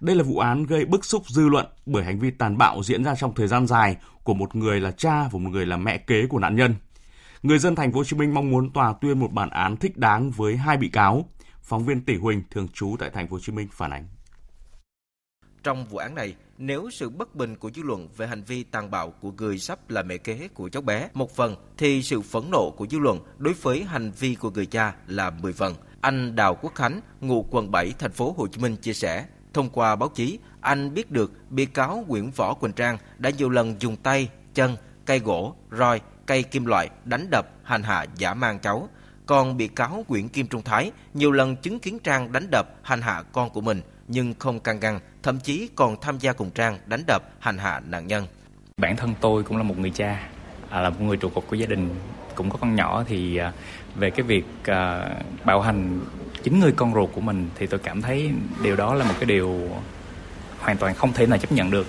Đây 0.00 0.16
là 0.16 0.22
vụ 0.22 0.38
án 0.38 0.66
gây 0.66 0.84
bức 0.84 1.04
xúc 1.04 1.22
dư 1.28 1.48
luận 1.48 1.66
bởi 1.86 2.04
hành 2.04 2.18
vi 2.18 2.30
tàn 2.30 2.58
bạo 2.58 2.82
diễn 2.82 3.04
ra 3.04 3.14
trong 3.14 3.34
thời 3.34 3.48
gian 3.48 3.66
dài 3.66 3.96
của 4.28 4.34
một 4.34 4.56
người 4.56 4.80
là 4.80 4.90
cha 4.90 5.22
và 5.22 5.38
một 5.38 5.50
người 5.50 5.66
là 5.66 5.76
mẹ 5.76 5.98
kế 5.98 6.26
của 6.26 6.38
nạn 6.38 6.56
nhân. 6.56 6.74
Người 7.42 7.58
dân 7.58 7.74
thành 7.74 7.92
phố 7.92 7.98
Hồ 7.98 8.04
Chí 8.04 8.16
Minh 8.16 8.34
mong 8.34 8.50
muốn 8.50 8.72
tòa 8.72 8.94
tuyên 9.00 9.18
một 9.18 9.32
bản 9.32 9.50
án 9.50 9.76
thích 9.76 9.96
đáng 9.96 10.30
với 10.30 10.56
hai 10.56 10.76
bị 10.76 10.88
cáo. 10.88 11.28
Phóng 11.62 11.84
viên 11.84 12.00
Tỷ 12.00 12.16
Huỳnh 12.16 12.42
thường 12.50 12.68
trú 12.68 12.96
tại 12.98 13.10
thành 13.14 13.28
phố 13.28 13.36
Hồ 13.36 13.40
Chí 13.40 13.52
Minh 13.52 13.68
phản 13.72 13.90
ánh. 13.90 14.06
Trong 15.62 15.84
vụ 15.84 15.98
án 15.98 16.14
này, 16.14 16.34
nếu 16.58 16.90
sự 16.90 17.10
bất 17.10 17.34
bình 17.34 17.56
của 17.56 17.70
dư 17.70 17.82
luận 17.82 18.08
về 18.16 18.26
hành 18.26 18.42
vi 18.42 18.62
tàn 18.62 18.90
bạo 18.90 19.10
của 19.10 19.32
người 19.32 19.58
sắp 19.58 19.90
là 19.90 20.02
mẹ 20.02 20.16
kế 20.16 20.48
của 20.54 20.68
cháu 20.68 20.82
bé 20.82 21.08
một 21.14 21.36
phần, 21.36 21.56
thì 21.78 22.02
sự 22.02 22.20
phẫn 22.20 22.42
nộ 22.50 22.70
của 22.76 22.86
dư 22.90 22.98
luận 22.98 23.20
đối 23.38 23.54
với 23.54 23.84
hành 23.84 24.10
vi 24.18 24.34
của 24.34 24.50
người 24.50 24.66
cha 24.66 24.94
là 25.06 25.30
10 25.30 25.52
phần. 25.52 25.74
Anh 26.00 26.36
Đào 26.36 26.54
Quốc 26.62 26.74
Khánh, 26.74 27.00
ngụ 27.20 27.46
quận 27.50 27.70
7, 27.70 27.92
thành 27.98 28.12
phố 28.12 28.34
Hồ 28.38 28.46
Chí 28.46 28.62
Minh 28.62 28.76
chia 28.76 28.92
sẻ, 28.92 29.26
thông 29.58 29.70
qua 29.70 29.96
báo 29.96 30.08
chí, 30.08 30.38
anh 30.60 30.94
biết 30.94 31.10
được 31.10 31.32
bị 31.50 31.66
cáo 31.66 32.04
Nguyễn 32.08 32.30
Võ 32.30 32.54
Quỳnh 32.54 32.72
Trang 32.72 32.98
đã 33.18 33.30
nhiều 33.30 33.48
lần 33.48 33.74
dùng 33.80 33.96
tay, 33.96 34.28
chân, 34.54 34.76
cây 35.04 35.18
gỗ, 35.18 35.54
roi, 35.78 36.00
cây 36.26 36.42
kim 36.42 36.64
loại 36.64 36.88
đánh 37.04 37.26
đập, 37.30 37.46
hành 37.62 37.82
hạ 37.82 38.06
giả 38.16 38.34
mang 38.34 38.58
cháu. 38.58 38.88
Còn 39.26 39.56
bị 39.56 39.68
cáo 39.68 40.04
Nguyễn 40.08 40.28
Kim 40.28 40.46
Trung 40.46 40.62
Thái 40.62 40.92
nhiều 41.14 41.30
lần 41.30 41.56
chứng 41.56 41.78
kiến 41.78 41.98
Trang 41.98 42.32
đánh 42.32 42.46
đập, 42.50 42.66
hành 42.82 43.02
hạ 43.02 43.22
con 43.32 43.50
của 43.50 43.60
mình 43.60 43.80
nhưng 44.08 44.34
không 44.38 44.60
can 44.60 44.80
ngăn, 44.80 45.00
thậm 45.22 45.40
chí 45.40 45.68
còn 45.74 46.00
tham 46.00 46.18
gia 46.18 46.32
cùng 46.32 46.50
Trang 46.50 46.78
đánh 46.86 47.02
đập, 47.06 47.22
hành 47.38 47.58
hạ 47.58 47.80
nạn 47.86 48.06
nhân. 48.06 48.26
Bản 48.76 48.96
thân 48.96 49.14
tôi 49.20 49.42
cũng 49.42 49.56
là 49.56 49.62
một 49.62 49.78
người 49.78 49.90
cha, 49.90 50.28
à, 50.70 50.80
là 50.80 50.90
một 50.90 51.00
người 51.00 51.16
trụ 51.16 51.28
cột 51.28 51.44
của 51.46 51.56
gia 51.56 51.66
đình, 51.66 51.88
cũng 52.34 52.50
có 52.50 52.58
con 52.60 52.74
nhỏ 52.74 53.04
thì 53.08 53.36
à, 53.36 53.52
về 53.96 54.10
cái 54.10 54.22
việc 54.22 54.44
à, 54.64 55.08
bạo 55.44 55.60
hành 55.60 56.00
chính 56.42 56.60
người 56.60 56.72
con 56.72 56.94
ruột 56.94 57.10
của 57.12 57.20
mình 57.20 57.48
thì 57.54 57.66
tôi 57.66 57.80
cảm 57.80 58.02
thấy 58.02 58.30
điều 58.62 58.76
đó 58.76 58.94
là 58.94 59.04
một 59.04 59.14
cái 59.20 59.26
điều 59.26 59.60
hoàn 60.58 60.76
toàn 60.76 60.94
không 60.94 61.12
thể 61.12 61.26
nào 61.26 61.38
chấp 61.38 61.52
nhận 61.52 61.70
được 61.70 61.86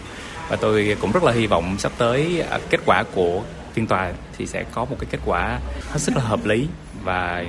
và 0.50 0.56
tôi 0.56 0.98
cũng 1.01 1.12
rất 1.12 1.24
là 1.24 1.32
hy 1.32 1.48
vọng 1.48 1.75
sắp 1.77 1.91
tới 1.98 2.41
à, 2.50 2.60
kết 2.70 2.79
quả 2.86 3.03
của 3.15 3.41
phiên 3.74 3.88
tòa 3.88 4.13
thì 4.38 4.46
sẽ 4.46 4.63
có 4.72 4.86
một 4.86 4.96
cái 5.00 5.08
kết 5.12 5.20
quả 5.25 5.60
hết 5.89 6.00
sức 6.00 6.15
là 6.15 6.24
hợp 6.24 6.46
lý 6.46 6.68
và 7.03 7.46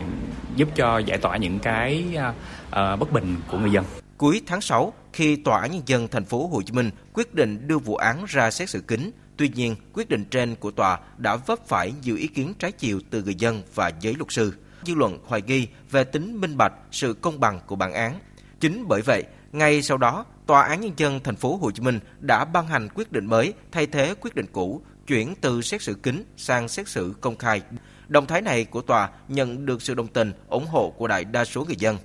giúp 0.57 0.69
cho 0.77 0.99
giải 0.99 1.19
tỏa 1.19 1.37
những 1.37 1.59
cái 1.59 2.05
uh, 2.17 2.99
bất 2.99 3.13
bình 3.13 3.37
của 3.51 3.59
người 3.59 3.73
dân. 3.73 3.85
Cuối 4.19 4.43
tháng 4.47 4.61
6, 4.61 4.93
khi 5.13 5.37
Tòa 5.37 5.61
án 5.61 5.73
Nhân 5.73 5.83
dân 5.87 6.09
thành 6.09 6.25
phố 6.25 6.47
Hồ 6.47 6.63
Chí 6.63 6.73
Minh 6.73 6.91
quyết 7.13 7.35
định 7.35 7.69
đưa 7.69 7.79
vụ 7.79 7.97
án 7.97 8.25
ra 8.29 8.51
xét 8.51 8.71
xử 8.71 8.81
kín, 8.81 9.11
tuy 9.37 9.49
nhiên 9.49 9.77
quyết 9.93 10.09
định 10.09 10.25
trên 10.25 10.55
của 10.55 10.71
tòa 10.71 10.99
đã 11.19 11.37
vấp 11.37 11.59
phải 11.69 11.93
nhiều 12.03 12.17
ý 12.17 12.27
kiến 12.27 12.55
trái 12.59 12.73
chiều 12.73 13.01
từ 13.11 13.23
người 13.23 13.35
dân 13.35 13.63
và 13.75 13.93
giới 14.01 14.15
luật 14.15 14.33
sư. 14.33 14.53
Dư 14.87 14.95
luận 14.95 15.19
hoài 15.27 15.43
nghi 15.43 15.69
về 15.91 16.05
tính 16.05 16.41
minh 16.41 16.57
bạch, 16.57 16.73
sự 16.91 17.13
công 17.13 17.41
bằng 17.41 17.61
của 17.67 17.77
bản 17.77 17.93
án. 17.93 18.19
Chính 18.61 18.85
bởi 18.89 19.03
vậy, 19.03 19.25
ngay 19.53 19.83
sau 19.83 19.99
đó, 19.99 20.25
Tòa 20.51 20.63
án 20.63 20.81
Nhân 20.81 20.93
dân 20.97 21.21
thành 21.25 21.37
phố 21.37 21.57
Hồ 21.57 21.71
Chí 21.71 21.83
Minh 21.83 22.01
đã 22.21 22.45
ban 22.45 22.67
hành 22.67 22.89
quyết 22.95 23.13
định 23.13 23.27
mới 23.27 23.53
thay 23.73 23.87
thế 23.87 24.15
quyết 24.21 24.35
định 24.35 24.47
cũ, 24.53 24.83
chuyển 25.07 25.35
từ 25.41 25.63
xét 25.63 25.83
xử 25.83 25.95
kín 25.95 26.25
sang 26.37 26.69
xét 26.69 26.89
xử 26.89 27.15
công 27.21 27.37
khai. 27.37 27.61
Động 28.09 28.27
thái 28.27 28.43
này 28.43 28.65
của 28.65 28.81
tòa 28.81 29.09
nhận 29.29 29.67
được 29.67 29.83
sự 29.83 29.95
đồng 29.95 30.07
tình, 30.07 30.33
ủng 30.49 30.67
hộ 30.67 30.91
của 30.97 31.09
đại 31.09 31.25
đa 31.25 31.45
số 31.45 31.65
người 31.65 31.77
dân. 31.79 31.99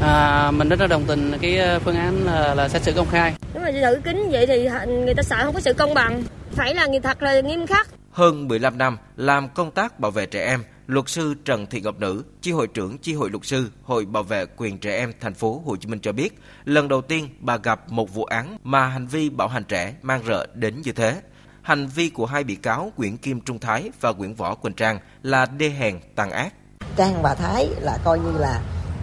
À, 0.00 0.50
mình 0.50 0.68
rất 0.68 0.80
là 0.80 0.86
đồng 0.86 1.04
tình 1.06 1.32
cái 1.40 1.58
ờ, 1.58 1.78
phương 1.78 1.96
án 1.96 2.24
là, 2.24 2.54
là 2.54 2.68
xét 2.68 2.82
xử 2.82 2.92
công 2.96 3.08
khai. 3.10 3.34
Nếu 3.54 3.62
mà 3.62 3.68
giữ 3.68 4.00
kín 4.04 4.28
vậy 4.30 4.46
thì 4.46 4.68
người 4.86 5.14
ta 5.14 5.22
sợ 5.22 5.36
không 5.44 5.54
có 5.54 5.60
sự 5.60 5.72
công 5.72 5.94
bằng, 5.94 6.22
phải 6.50 6.74
là 6.74 6.86
người 6.86 7.00
thật 7.00 7.22
là 7.22 7.40
nghiêm 7.40 7.66
khắc. 7.66 7.88
Hơn 8.10 8.48
15 8.48 8.78
năm 8.78 8.98
làm 9.16 9.48
công 9.48 9.70
tác 9.70 10.00
bảo 10.00 10.10
vệ 10.10 10.26
trẻ 10.26 10.46
em, 10.46 10.62
luật 10.86 11.08
sư 11.08 11.34
Trần 11.44 11.66
Thị 11.66 11.80
Ngọc 11.80 11.98
Nữ, 11.98 12.24
chi 12.42 12.52
hội 12.52 12.66
trưởng 12.66 12.98
chi 12.98 13.14
hội 13.14 13.30
luật 13.30 13.44
sư 13.44 13.70
Hội 13.82 14.04
bảo 14.04 14.22
vệ 14.22 14.46
quyền 14.56 14.78
trẻ 14.78 14.96
em 14.96 15.12
thành 15.20 15.34
phố 15.34 15.62
Hồ 15.66 15.76
Chí 15.76 15.88
Minh 15.88 16.00
cho 16.00 16.12
biết, 16.12 16.38
lần 16.64 16.88
đầu 16.88 17.02
tiên 17.02 17.28
bà 17.40 17.56
gặp 17.56 17.92
một 17.92 18.14
vụ 18.14 18.24
án 18.24 18.58
mà 18.64 18.86
hành 18.86 19.06
vi 19.06 19.30
bạo 19.30 19.48
hành 19.48 19.64
trẻ 19.64 19.94
mang 20.02 20.22
rợ 20.26 20.46
đến 20.54 20.82
như 20.84 20.92
thế. 20.92 21.20
Hành 21.62 21.86
vi 21.86 22.08
của 22.08 22.26
hai 22.26 22.44
bị 22.44 22.54
cáo 22.54 22.92
Nguyễn 22.96 23.16
Kim 23.16 23.40
Trung 23.40 23.58
Thái 23.58 23.90
và 24.00 24.12
Nguyễn 24.12 24.34
Võ 24.34 24.54
Quỳnh 24.54 24.74
Trang 24.74 24.98
là 25.22 25.46
đê 25.46 25.68
hèn 25.68 26.00
tàn 26.14 26.30
ác. 26.30 26.54
Trang 26.96 27.22
và 27.22 27.34
Thái 27.34 27.68
là 27.80 27.98
coi 28.04 28.18
như 28.18 28.38
là 28.38 28.60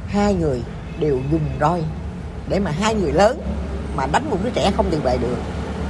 hai 0.07 0.33
người 0.33 0.61
đều 0.99 1.21
dùng 1.31 1.49
roi 1.59 1.83
để 2.49 2.59
mà 2.59 2.71
hai 2.71 2.95
người 2.95 3.11
lớn 3.11 3.41
mà 3.95 4.07
đánh 4.11 4.29
một 4.29 4.37
đứa 4.43 4.49
trẻ 4.49 4.71
không 4.75 4.91
tự 4.91 4.99
vệ 4.99 5.17
được 5.17 5.37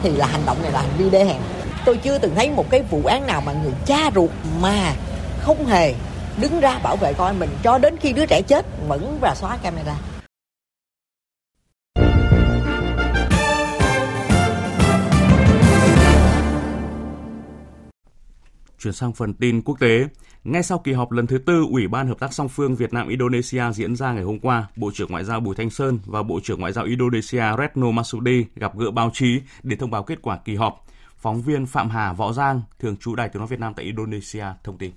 thì 0.04 0.10
là 0.10 0.26
hành 0.26 0.42
động 0.46 0.62
này 0.62 0.72
là 0.72 0.82
hành 0.82 0.98
vi 0.98 1.10
đê 1.10 1.26
hèn 1.26 1.42
tôi 1.86 1.98
chưa 1.98 2.18
từng 2.18 2.36
thấy 2.36 2.52
một 2.52 2.70
cái 2.70 2.84
vụ 2.92 3.02
án 3.06 3.28
nào 3.28 3.42
mà 3.42 3.54
người 3.54 3.74
cha 3.86 4.12
ruột 4.16 4.30
mà 4.62 4.94
không 5.42 5.66
hề 5.66 5.96
đứng 6.42 6.60
ra 6.60 6.80
bảo 6.84 6.96
vệ 6.96 7.14
con 7.14 7.40
mình 7.40 7.50
cho 7.64 7.78
đến 7.78 7.96
khi 7.98 8.14
đứa 8.14 8.26
trẻ 8.26 8.42
chết 8.42 8.66
vẫn 8.88 9.18
và 9.22 9.36
xóa 9.36 9.58
camera 9.58 9.96
Chuyển 18.84 18.94
sang 18.94 19.14
phần 19.14 19.34
tin 19.34 19.62
quốc 19.62 19.80
tế, 19.80 20.08
ngay 20.44 20.64
sau 20.64 20.80
kỳ 20.80 20.94
họp 20.94 21.12
lần 21.12 21.28
thứ 21.28 21.38
tư 21.38 21.66
Ủy 21.72 21.88
ban 21.88 22.08
Hợp 22.08 22.20
tác 22.20 22.34
song 22.34 22.50
phương 22.50 22.76
Việt 22.76 22.94
Nam 22.94 23.08
Indonesia 23.08 23.64
diễn 23.74 23.96
ra 23.96 24.14
ngày 24.14 24.24
hôm 24.24 24.40
qua, 24.40 24.68
Bộ 24.76 24.92
trưởng 24.94 25.12
Ngoại 25.12 25.24
giao 25.24 25.40
Bùi 25.40 25.56
Thanh 25.56 25.70
Sơn 25.70 26.00
và 26.06 26.24
Bộ 26.24 26.40
trưởng 26.44 26.60
Ngoại 26.60 26.74
giao 26.74 26.86
Indonesia 26.86 27.44
Retno 27.58 27.92
Masudi 27.92 28.46
gặp 28.56 28.78
gỡ 28.78 28.92
báo 28.92 29.10
chí 29.14 29.42
để 29.64 29.76
thông 29.76 29.92
báo 29.92 30.04
kết 30.04 30.22
quả 30.22 30.38
kỳ 30.46 30.56
họp. 30.56 30.86
Phóng 31.18 31.42
viên 31.42 31.66
Phạm 31.66 31.90
Hà 31.90 32.14
Võ 32.14 32.34
Giang, 32.34 32.62
thường 32.80 32.98
trú 32.98 33.16
Đài 33.16 33.30
Tiếng 33.30 33.40
nói 33.40 33.48
Việt 33.48 33.60
Nam 33.60 33.74
tại 33.74 33.86
Indonesia 33.86 34.46
thông 34.64 34.78
tin. 34.78 34.92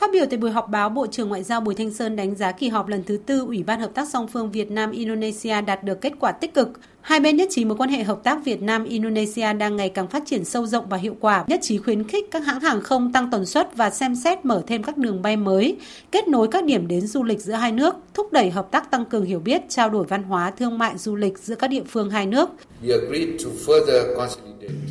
Phát 0.00 0.10
biểu 0.12 0.26
tại 0.30 0.38
buổi 0.38 0.50
họp 0.50 0.68
báo, 0.68 0.88
Bộ 0.88 1.06
trưởng 1.06 1.28
Ngoại 1.28 1.42
giao 1.42 1.60
Bùi 1.60 1.74
Thanh 1.74 1.90
Sơn 1.90 2.16
đánh 2.16 2.34
giá 2.34 2.52
kỳ 2.52 2.68
họp 2.68 2.88
lần 2.88 3.02
thứ 3.04 3.16
tư 3.26 3.44
Ủy 3.46 3.62
ban 3.62 3.80
Hợp 3.80 3.90
tác 3.94 4.08
song 4.08 4.28
phương 4.28 4.50
Việt 4.50 4.70
Nam 4.70 4.90
Indonesia 4.90 5.60
đạt 5.60 5.84
được 5.84 6.00
kết 6.00 6.12
quả 6.20 6.32
tích 6.32 6.54
cực. 6.54 6.68
Hai 7.02 7.20
bên 7.20 7.36
nhất 7.36 7.48
trí 7.50 7.64
mối 7.64 7.76
quan 7.76 7.90
hệ 7.90 8.02
hợp 8.02 8.20
tác 8.24 8.44
Việt 8.44 8.62
Nam 8.62 8.84
Indonesia 8.84 9.52
đang 9.52 9.76
ngày 9.76 9.88
càng 9.88 10.08
phát 10.08 10.22
triển 10.26 10.44
sâu 10.44 10.66
rộng 10.66 10.88
và 10.88 10.96
hiệu 10.96 11.16
quả, 11.20 11.44
nhất 11.46 11.60
trí 11.62 11.78
khuyến 11.78 12.08
khích 12.08 12.24
các 12.30 12.46
hãng 12.46 12.60
hàng 12.60 12.80
không 12.82 13.12
tăng 13.12 13.30
tần 13.30 13.46
suất 13.46 13.76
và 13.76 13.90
xem 13.90 14.14
xét 14.14 14.44
mở 14.44 14.62
thêm 14.66 14.82
các 14.82 14.96
đường 14.96 15.22
bay 15.22 15.36
mới, 15.36 15.76
kết 16.12 16.28
nối 16.28 16.48
các 16.50 16.64
điểm 16.64 16.88
đến 16.88 17.06
du 17.06 17.22
lịch 17.22 17.40
giữa 17.40 17.52
hai 17.52 17.72
nước, 17.72 17.94
thúc 18.14 18.32
đẩy 18.32 18.50
hợp 18.50 18.68
tác 18.70 18.90
tăng 18.90 19.04
cường 19.04 19.24
hiểu 19.24 19.38
biết, 19.38 19.62
trao 19.68 19.90
đổi 19.90 20.06
văn 20.06 20.22
hóa, 20.22 20.50
thương 20.50 20.78
mại, 20.78 20.98
du 20.98 21.16
lịch 21.16 21.38
giữa 21.38 21.54
các 21.54 21.70
địa 21.70 21.82
phương 21.88 22.10
hai 22.10 22.26
nước. 22.26 22.50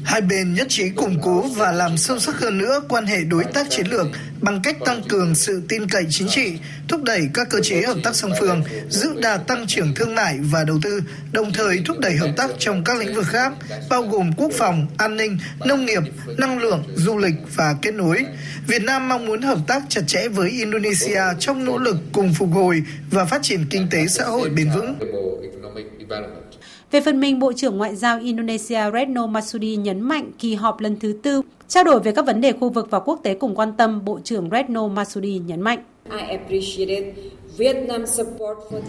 Hai 0.04 0.22
bên 0.22 0.54
nhất 0.54 0.68
trí 0.70 0.90
củng 0.90 1.16
cố 1.24 1.42
và 1.42 1.72
làm 1.72 1.98
sâu 1.98 2.20
sắc 2.20 2.40
hơn 2.40 2.58
nữa 2.58 2.82
quan 2.90 3.06
hệ 3.06 3.18
đối 3.30 3.44
tác 3.44 3.70
chiến 3.70 3.88
lược 3.88 4.08
bằng 4.42 4.60
cách 4.64 4.78
tăng 4.86 5.02
cường 5.10 5.36
sự 5.36 5.62
tin 5.70 5.90
cậy 5.90 6.04
chính 6.10 6.28
trị, 6.30 6.52
thúc 6.88 7.04
đẩy 7.04 7.22
các 7.34 7.48
cơ 7.50 7.60
chế 7.64 7.82
hợp 7.82 7.98
tác 8.04 8.16
song 8.16 8.32
phương, 8.40 8.62
giữ 8.90 9.22
đà 9.22 9.38
tăng 9.38 9.68
trưởng 9.68 9.94
thương 9.96 10.16
mại 10.16 10.38
và 10.52 10.64
đầu 10.64 10.80
tư, 10.82 11.02
đồng 11.32 11.52
thời 11.54 11.82
thúc 11.86 11.99
đẩy 12.00 12.16
hợp 12.16 12.30
tác 12.38 12.50
trong 12.60 12.84
các 12.84 12.98
lĩnh 12.98 13.16
vực 13.16 13.26
khác, 13.28 13.54
bao 13.90 14.04
gồm 14.04 14.32
quốc 14.38 14.52
phòng, 14.54 14.88
an 14.98 15.18
ninh, 15.18 15.38
nông 15.66 15.86
nghiệp, 15.86 16.02
năng 16.38 16.60
lượng, 16.60 16.84
du 16.96 17.18
lịch 17.18 17.36
và 17.56 17.76
kết 17.82 17.94
nối. 17.94 18.26
Việt 18.68 18.84
Nam 18.84 19.10
mong 19.10 19.26
muốn 19.26 19.42
hợp 19.42 19.58
tác 19.68 19.84
chặt 19.90 20.02
chẽ 20.08 20.28
với 20.28 20.50
Indonesia 20.50 21.22
trong 21.40 21.66
nỗ 21.66 21.78
lực 21.78 21.96
cùng 22.14 22.34
phục 22.34 22.50
hồi 22.54 22.84
và 23.12 23.26
phát 23.26 23.40
triển 23.44 23.66
kinh 23.70 23.88
tế 23.92 24.08
xã 24.08 24.24
hội 24.24 24.50
bền 24.50 24.70
vững. 24.76 24.96
Về 26.92 27.02
phần 27.02 27.20
mình, 27.20 27.40
Bộ 27.40 27.54
trưởng 27.54 27.78
Ngoại 27.78 27.96
giao 27.96 28.20
Indonesia 28.20 28.80
Retno 28.94 29.28
Masudi 29.28 29.76
nhấn 29.76 30.02
mạnh 30.02 30.32
kỳ 30.40 30.56
họp 30.56 30.80
lần 30.80 31.00
thứ 31.00 31.20
tư 31.24 31.42
trao 31.68 31.84
đổi 31.84 32.00
về 32.00 32.12
các 32.12 32.26
vấn 32.26 32.42
đề 32.42 32.52
khu 32.52 32.70
vực 32.70 32.88
và 32.90 33.00
quốc 33.00 33.20
tế 33.24 33.34
cùng 33.34 33.56
quan 33.56 33.74
tâm, 33.78 34.06
Bộ 34.06 34.20
trưởng 34.24 34.50
Retno 34.52 34.88
Masudi 34.88 35.40
nhấn 35.40 35.62
mạnh. 35.62 35.84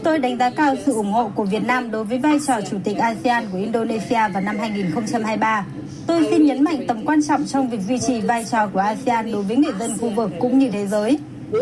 Tôi 0.03 0.19
đánh 0.19 0.39
giá 0.39 0.51
cao 0.51 0.75
sự 0.87 0.93
ủng 0.93 1.13
hộ 1.13 1.31
của 1.35 1.45
Việt 1.45 1.63
Nam 1.67 1.91
đối 1.91 2.05
với 2.05 2.19
vai 2.19 2.39
trò 2.47 2.61
Chủ 2.71 2.77
tịch 2.85 2.97
ASEAN 2.97 3.45
của 3.53 3.59
Indonesia 3.59 4.29
vào 4.33 4.43
năm 4.43 4.59
2023. 4.59 5.67
Tôi 6.07 6.27
xin 6.31 6.47
nhấn 6.47 6.65
mạnh 6.65 6.85
tầm 6.89 7.07
quan 7.07 7.23
trọng 7.23 7.47
trong 7.47 7.71
việc 7.71 7.81
duy 7.89 7.99
trì 7.99 8.21
vai 8.21 8.45
trò 8.51 8.69
của 8.73 8.79
ASEAN 8.79 9.33
đối 9.33 9.43
với 9.43 9.57
người 9.57 9.73
dân 9.79 9.91
khu 10.01 10.11
vực 10.11 10.31
cũng 10.41 10.59
như 10.59 10.71
thế 10.71 10.87
giới. 10.87 11.19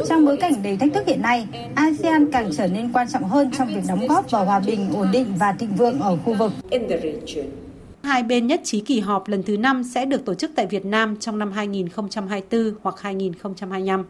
Trong 0.09 0.27
bối 0.27 0.37
cảnh 0.37 0.53
đầy 0.62 0.77
thách 0.77 0.94
thức 0.94 1.07
hiện 1.07 1.23
nay, 1.23 1.47
ASEAN 1.75 2.33
càng 2.33 2.51
trở 2.57 2.66
nên 2.66 2.92
quan 2.92 3.09
trọng 3.09 3.25
hơn 3.25 3.51
trong 3.59 3.68
việc 3.68 3.83
đóng 3.88 4.07
góp 4.07 4.31
vào 4.31 4.44
hòa 4.44 4.61
bình, 4.61 4.90
ổn 4.94 5.09
định 5.12 5.35
và 5.38 5.53
thịnh 5.53 5.75
vượng 5.77 6.01
ở 6.01 6.16
khu 6.25 6.35
vực. 6.35 6.53
Hai 8.03 8.23
bên 8.23 8.47
nhất 8.47 8.61
trí 8.64 8.81
kỳ 8.81 9.01
họp 9.01 9.29
lần 9.29 9.42
thứ 9.42 9.57
5 9.57 9.85
sẽ 9.85 10.05
được 10.05 10.25
tổ 10.25 10.35
chức 10.35 10.51
tại 10.57 10.66
Việt 10.66 10.85
Nam 10.85 11.16
trong 11.16 11.38
năm 11.38 11.53
2024 11.53 12.75
hoặc 12.83 13.01
2025. 13.01 14.05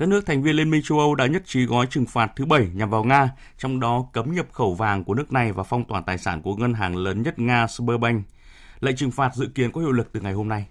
Các 0.00 0.08
nước 0.08 0.26
thành 0.26 0.42
viên 0.42 0.56
Liên 0.56 0.70
minh 0.70 0.82
châu 0.84 0.98
Âu 0.98 1.14
đã 1.14 1.26
nhất 1.26 1.42
trí 1.46 1.66
gói 1.66 1.86
trừng 1.90 2.06
phạt 2.06 2.32
thứ 2.36 2.46
bảy 2.46 2.68
nhằm 2.74 2.90
vào 2.90 3.04
Nga, 3.04 3.30
trong 3.58 3.80
đó 3.80 4.06
cấm 4.12 4.34
nhập 4.34 4.46
khẩu 4.52 4.74
vàng 4.74 5.04
của 5.04 5.14
nước 5.14 5.32
này 5.32 5.52
và 5.52 5.62
phong 5.62 5.84
tỏa 5.84 6.00
tài 6.00 6.18
sản 6.18 6.42
của 6.42 6.56
ngân 6.56 6.74
hàng 6.74 6.96
lớn 6.96 7.22
nhất 7.22 7.38
Nga 7.38 7.66
Sberbank. 7.66 8.24
Lệnh 8.80 8.96
trừng 8.96 9.10
phạt 9.10 9.34
dự 9.34 9.46
kiến 9.54 9.72
có 9.72 9.80
hiệu 9.80 9.92
lực 9.92 10.12
từ 10.12 10.20
ngày 10.20 10.32
hôm 10.32 10.48
nay. 10.48 10.66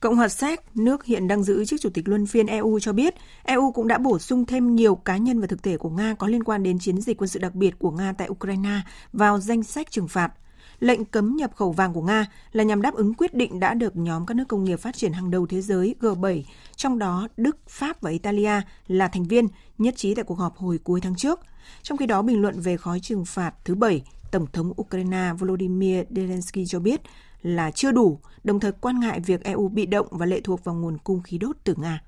Cộng 0.00 0.16
hòa 0.16 0.28
Séc, 0.28 0.76
nước 0.76 1.04
hiện 1.04 1.28
đang 1.28 1.42
giữ 1.42 1.64
chức 1.64 1.80
chủ 1.80 1.90
tịch 1.94 2.08
luân 2.08 2.26
phiên 2.26 2.46
EU 2.46 2.80
cho 2.80 2.92
biết, 2.92 3.14
EU 3.44 3.72
cũng 3.72 3.88
đã 3.88 3.98
bổ 3.98 4.18
sung 4.18 4.46
thêm 4.46 4.74
nhiều 4.74 4.94
cá 4.94 5.16
nhân 5.16 5.40
và 5.40 5.46
thực 5.46 5.62
thể 5.62 5.76
của 5.76 5.90
Nga 5.90 6.14
có 6.18 6.26
liên 6.26 6.44
quan 6.44 6.62
đến 6.62 6.78
chiến 6.78 7.00
dịch 7.00 7.16
quân 7.16 7.28
sự 7.28 7.38
đặc 7.38 7.54
biệt 7.54 7.78
của 7.78 7.90
Nga 7.90 8.12
tại 8.12 8.28
Ukraine 8.28 8.80
vào 9.12 9.38
danh 9.38 9.62
sách 9.62 9.90
trừng 9.90 10.08
phạt. 10.08 10.32
Lệnh 10.80 11.04
cấm 11.04 11.36
nhập 11.36 11.50
khẩu 11.56 11.72
vàng 11.72 11.92
của 11.92 12.02
Nga 12.02 12.26
là 12.52 12.64
nhằm 12.64 12.82
đáp 12.82 12.94
ứng 12.94 13.14
quyết 13.14 13.34
định 13.34 13.60
đã 13.60 13.74
được 13.74 13.96
nhóm 13.96 14.26
các 14.26 14.34
nước 14.34 14.48
công 14.48 14.64
nghiệp 14.64 14.80
phát 14.80 14.96
triển 14.96 15.12
hàng 15.12 15.30
đầu 15.30 15.46
thế 15.46 15.60
giới 15.60 15.94
G7, 16.00 16.42
trong 16.76 16.98
đó 16.98 17.28
Đức, 17.36 17.56
Pháp 17.68 18.00
và 18.00 18.10
Italia 18.10 18.60
là 18.86 19.08
thành 19.08 19.24
viên, 19.24 19.48
nhất 19.78 19.94
trí 19.96 20.14
tại 20.14 20.24
cuộc 20.24 20.38
họp 20.38 20.56
hồi 20.56 20.78
cuối 20.78 21.00
tháng 21.00 21.16
trước. 21.16 21.40
Trong 21.82 21.98
khi 21.98 22.06
đó, 22.06 22.22
bình 22.22 22.42
luận 22.42 22.60
về 22.60 22.76
khói 22.76 23.00
trừng 23.00 23.24
phạt 23.24 23.54
thứ 23.64 23.74
bảy, 23.74 24.02
Tổng 24.30 24.46
thống 24.52 24.72
Ukraine 24.80 25.32
Volodymyr 25.38 25.98
Zelensky 26.10 26.66
cho 26.66 26.80
biết 26.80 27.00
là 27.42 27.70
chưa 27.70 27.92
đủ, 27.92 28.18
đồng 28.44 28.60
thời 28.60 28.72
quan 28.72 29.00
ngại 29.00 29.20
việc 29.20 29.44
EU 29.44 29.68
bị 29.68 29.86
động 29.86 30.06
và 30.10 30.26
lệ 30.26 30.40
thuộc 30.40 30.64
vào 30.64 30.74
nguồn 30.74 30.98
cung 30.98 31.22
khí 31.22 31.38
đốt 31.38 31.56
từ 31.64 31.74
Nga. 31.76 32.00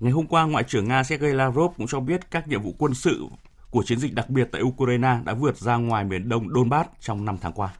Ngày 0.00 0.12
hôm 0.12 0.26
qua, 0.26 0.44
Ngoại 0.44 0.64
trưởng 0.64 0.88
Nga 0.88 1.04
Sergei 1.04 1.32
Lavrov 1.32 1.72
cũng 1.76 1.86
cho 1.86 2.00
biết 2.00 2.30
các 2.30 2.48
nhiệm 2.48 2.62
vụ 2.62 2.74
quân 2.78 2.94
sự 2.94 3.26
của 3.70 3.82
chiến 3.82 3.98
dịch 3.98 4.14
đặc 4.14 4.30
biệt 4.30 4.48
tại 4.52 4.62
Ukraine 4.62 5.18
đã 5.24 5.34
vượt 5.34 5.58
ra 5.58 5.76
ngoài 5.76 6.04
miền 6.04 6.28
đông 6.28 6.48
Donbass 6.54 6.88
trong 7.00 7.24
5 7.24 7.38
tháng 7.40 7.52
qua. 7.52 7.74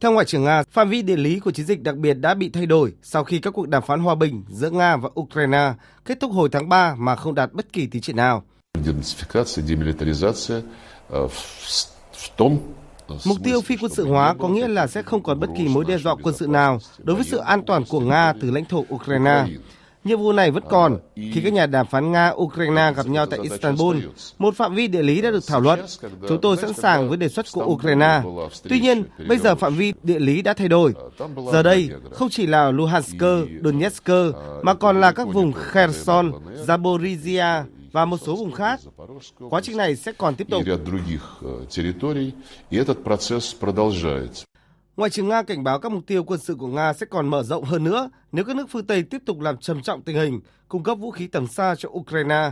Theo 0.00 0.12
Ngoại 0.12 0.26
trưởng 0.26 0.44
Nga, 0.44 0.62
phạm 0.70 0.88
vi 0.88 1.02
địa 1.02 1.16
lý 1.16 1.40
của 1.40 1.50
chiến 1.50 1.66
dịch 1.66 1.82
đặc 1.82 1.96
biệt 1.96 2.14
đã 2.14 2.34
bị 2.34 2.48
thay 2.48 2.66
đổi 2.66 2.92
sau 3.02 3.24
khi 3.24 3.38
các 3.38 3.50
cuộc 3.50 3.68
đàm 3.68 3.82
phán 3.82 4.00
hòa 4.00 4.14
bình 4.14 4.44
giữa 4.48 4.70
Nga 4.70 4.96
và 4.96 5.08
Ukraine 5.20 5.72
kết 6.04 6.20
thúc 6.20 6.32
hồi 6.32 6.48
tháng 6.52 6.68
3 6.68 6.94
mà 6.98 7.16
không 7.16 7.34
đạt 7.34 7.52
bất 7.52 7.72
kỳ 7.72 7.86
tiến 7.86 8.02
triển 8.02 8.16
nào. 8.16 8.42
Mục 13.08 13.38
tiêu 13.44 13.60
phi 13.60 13.76
quân 13.76 13.92
sự 13.92 14.06
hóa 14.06 14.34
có 14.38 14.48
nghĩa 14.48 14.68
là 14.68 14.86
sẽ 14.86 15.02
không 15.02 15.22
còn 15.22 15.40
bất 15.40 15.50
kỳ 15.58 15.68
mối 15.68 15.84
đe 15.88 15.98
dọa 15.98 16.14
quân 16.22 16.34
sự 16.34 16.46
nào 16.46 16.78
đối 16.98 17.16
với 17.16 17.24
sự 17.24 17.36
an 17.36 17.62
toàn 17.66 17.84
của 17.88 18.00
Nga 18.00 18.32
từ 18.40 18.50
lãnh 18.50 18.64
thổ 18.64 18.84
Ukraine. 18.94 19.46
Nhiệm 20.06 20.18
vụ 20.18 20.32
này 20.32 20.50
vẫn 20.50 20.62
còn 20.68 20.98
khi 21.16 21.40
các 21.44 21.52
nhà 21.52 21.66
đàm 21.66 21.86
phán 21.86 22.12
Nga-Ukraine 22.12 22.92
gặp 22.94 23.06
nhau 23.06 23.26
tại 23.26 23.38
Istanbul. 23.42 23.96
Một 24.38 24.56
phạm 24.56 24.74
vi 24.74 24.88
địa 24.88 25.02
lý 25.02 25.20
đã 25.20 25.30
được 25.30 25.46
thảo 25.46 25.60
luận. 25.60 25.80
Chúng 26.28 26.40
tôi 26.40 26.56
sẵn 26.56 26.72
sàng 26.72 27.08
với 27.08 27.16
đề 27.16 27.28
xuất 27.28 27.46
của 27.52 27.64
Ukraine. 27.64 28.22
Tuy 28.68 28.80
nhiên, 28.80 29.04
bây 29.28 29.38
giờ 29.38 29.54
phạm 29.54 29.74
vi 29.74 29.92
địa 30.02 30.18
lý 30.18 30.42
đã 30.42 30.54
thay 30.54 30.68
đổi. 30.68 30.94
Giờ 31.52 31.62
đây, 31.62 31.90
không 32.12 32.28
chỉ 32.30 32.46
là 32.46 32.70
Luhansk, 32.70 33.16
Donetsk, 33.64 34.10
mà 34.62 34.74
còn 34.74 35.00
là 35.00 35.12
các 35.12 35.28
vùng 35.32 35.52
Kherson, 35.52 36.32
Zaporizhia 36.66 37.62
và 37.92 38.04
một 38.04 38.16
số 38.16 38.36
vùng 38.36 38.52
khác. 38.52 38.80
Quá 39.50 39.60
trình 39.60 39.76
này 39.76 39.96
sẽ 39.96 40.12
còn 40.12 40.34
tiếp 40.34 40.46
tục. 40.50 40.62
Ngoại 44.96 45.10
trưởng 45.10 45.28
Nga 45.28 45.42
cảnh 45.42 45.64
báo 45.64 45.78
các 45.78 45.92
mục 45.92 46.06
tiêu 46.06 46.24
quân 46.24 46.40
sự 46.40 46.54
của 46.54 46.66
Nga 46.66 46.92
sẽ 46.92 47.06
còn 47.06 47.28
mở 47.28 47.42
rộng 47.42 47.64
hơn 47.64 47.84
nữa 47.84 48.10
nếu 48.32 48.44
các 48.44 48.56
nước 48.56 48.66
phương 48.70 48.86
Tây 48.86 49.02
tiếp 49.02 49.22
tục 49.26 49.40
làm 49.40 49.56
trầm 49.56 49.82
trọng 49.82 50.02
tình 50.02 50.16
hình, 50.16 50.40
cung 50.68 50.82
cấp 50.82 50.98
vũ 50.98 51.10
khí 51.10 51.26
tầm 51.26 51.46
xa 51.46 51.74
cho 51.78 51.88
Ukraine. 51.88 52.50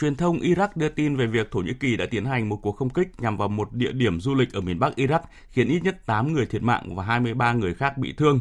Truyền 0.00 0.16
thông 0.16 0.38
Iraq 0.38 0.68
đưa 0.74 0.88
tin 0.88 1.16
về 1.16 1.26
việc 1.26 1.50
Thổ 1.50 1.60
Nhĩ 1.60 1.72
Kỳ 1.80 1.96
đã 1.96 2.06
tiến 2.10 2.24
hành 2.24 2.48
một 2.48 2.58
cuộc 2.62 2.76
không 2.76 2.90
kích 2.90 3.08
nhằm 3.18 3.36
vào 3.36 3.48
một 3.48 3.72
địa 3.72 3.92
điểm 3.92 4.20
du 4.20 4.34
lịch 4.34 4.52
ở 4.52 4.60
miền 4.60 4.78
Bắc 4.78 4.92
Iraq, 4.96 5.20
khiến 5.48 5.68
ít 5.68 5.82
nhất 5.82 6.06
8 6.06 6.32
người 6.32 6.46
thiệt 6.46 6.62
mạng 6.62 6.96
và 6.96 7.04
23 7.04 7.52
người 7.52 7.74
khác 7.74 7.98
bị 7.98 8.12
thương. 8.12 8.40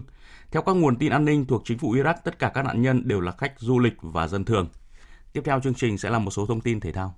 Theo 0.51 0.61
các 0.61 0.73
nguồn 0.75 0.97
tin 0.97 1.11
an 1.11 1.25
ninh 1.25 1.45
thuộc 1.45 1.61
chính 1.65 1.77
phủ 1.77 1.93
Iraq, 1.93 2.15
tất 2.23 2.39
cả 2.39 2.51
các 2.53 2.65
nạn 2.65 2.81
nhân 2.81 3.07
đều 3.07 3.21
là 3.21 3.31
khách 3.31 3.53
du 3.59 3.79
lịch 3.79 3.95
và 4.01 4.27
dân 4.27 4.45
thường. 4.45 4.69
Tiếp 5.33 5.41
theo 5.45 5.59
chương 5.59 5.73
trình 5.73 5.97
sẽ 5.97 6.09
là 6.09 6.19
một 6.19 6.31
số 6.31 6.45
thông 6.45 6.61
tin 6.61 6.79
thể 6.79 6.91
thao. 6.91 7.15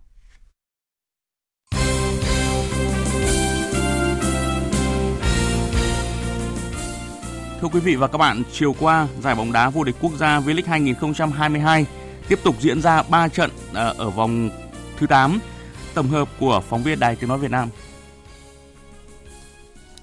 Thưa 7.66 7.70
quý 7.74 7.80
vị 7.80 7.96
và 7.96 8.08
các 8.08 8.18
bạn, 8.18 8.44
chiều 8.52 8.76
qua, 8.80 9.08
giải 9.22 9.36
bóng 9.36 9.52
đá 9.52 9.70
vô 9.70 9.84
địch 9.84 9.96
quốc 10.02 10.12
gia 10.20 10.40
V-League 10.40 10.68
2022 10.68 11.86
tiếp 12.28 12.40
tục 12.44 12.56
diễn 12.60 12.82
ra 12.82 13.04
3 13.04 13.28
trận 13.28 13.52
ờ, 13.74 13.94
ở 13.98 14.10
vòng 14.10 14.50
thứ 14.98 15.08
8. 15.08 15.40
Tổng 15.94 16.08
hợp 16.08 16.30
của 16.40 16.62
phóng 16.70 16.84
viên 16.84 17.00
Đài 17.00 17.16
Tiếng 17.16 17.30
Nói 17.30 17.38
Việt 17.38 17.52
Nam. 17.52 17.70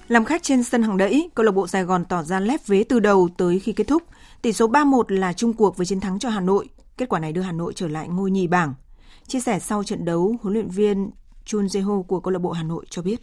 Làm 0.07 0.25
khách 0.25 0.43
trên 0.43 0.63
sân 0.63 0.83
hàng 0.83 0.97
đẫy, 0.97 1.29
câu 1.35 1.45
lạc 1.45 1.51
bộ 1.51 1.67
Sài 1.67 1.83
Gòn 1.83 2.05
tỏ 2.05 2.23
ra 2.23 2.39
lép 2.39 2.67
vế 2.67 2.83
từ 2.83 2.99
đầu 2.99 3.29
tới 3.37 3.59
khi 3.59 3.73
kết 3.73 3.87
thúc. 3.87 4.03
Tỷ 4.41 4.53
số 4.53 4.67
3-1 4.67 5.03
là 5.07 5.33
chung 5.33 5.53
cuộc 5.53 5.77
với 5.77 5.85
chiến 5.85 5.99
thắng 5.99 6.19
cho 6.19 6.29
Hà 6.29 6.39
Nội. 6.39 6.69
Kết 6.97 7.09
quả 7.09 7.19
này 7.19 7.31
đưa 7.31 7.41
Hà 7.41 7.51
Nội 7.51 7.73
trở 7.75 7.87
lại 7.87 8.07
ngôi 8.07 8.31
nhì 8.31 8.47
bảng. 8.47 8.73
Chia 9.27 9.39
sẻ 9.39 9.59
sau 9.59 9.83
trận 9.83 10.05
đấu, 10.05 10.35
huấn 10.41 10.53
luyện 10.53 10.69
viên 10.69 11.11
Chun 11.45 11.65
Jae-ho 11.65 12.03
của 12.03 12.19
câu 12.19 12.31
lạc 12.31 12.39
bộ 12.39 12.51
Hà 12.51 12.63
Nội 12.63 12.85
cho 12.89 13.01
biết. 13.01 13.19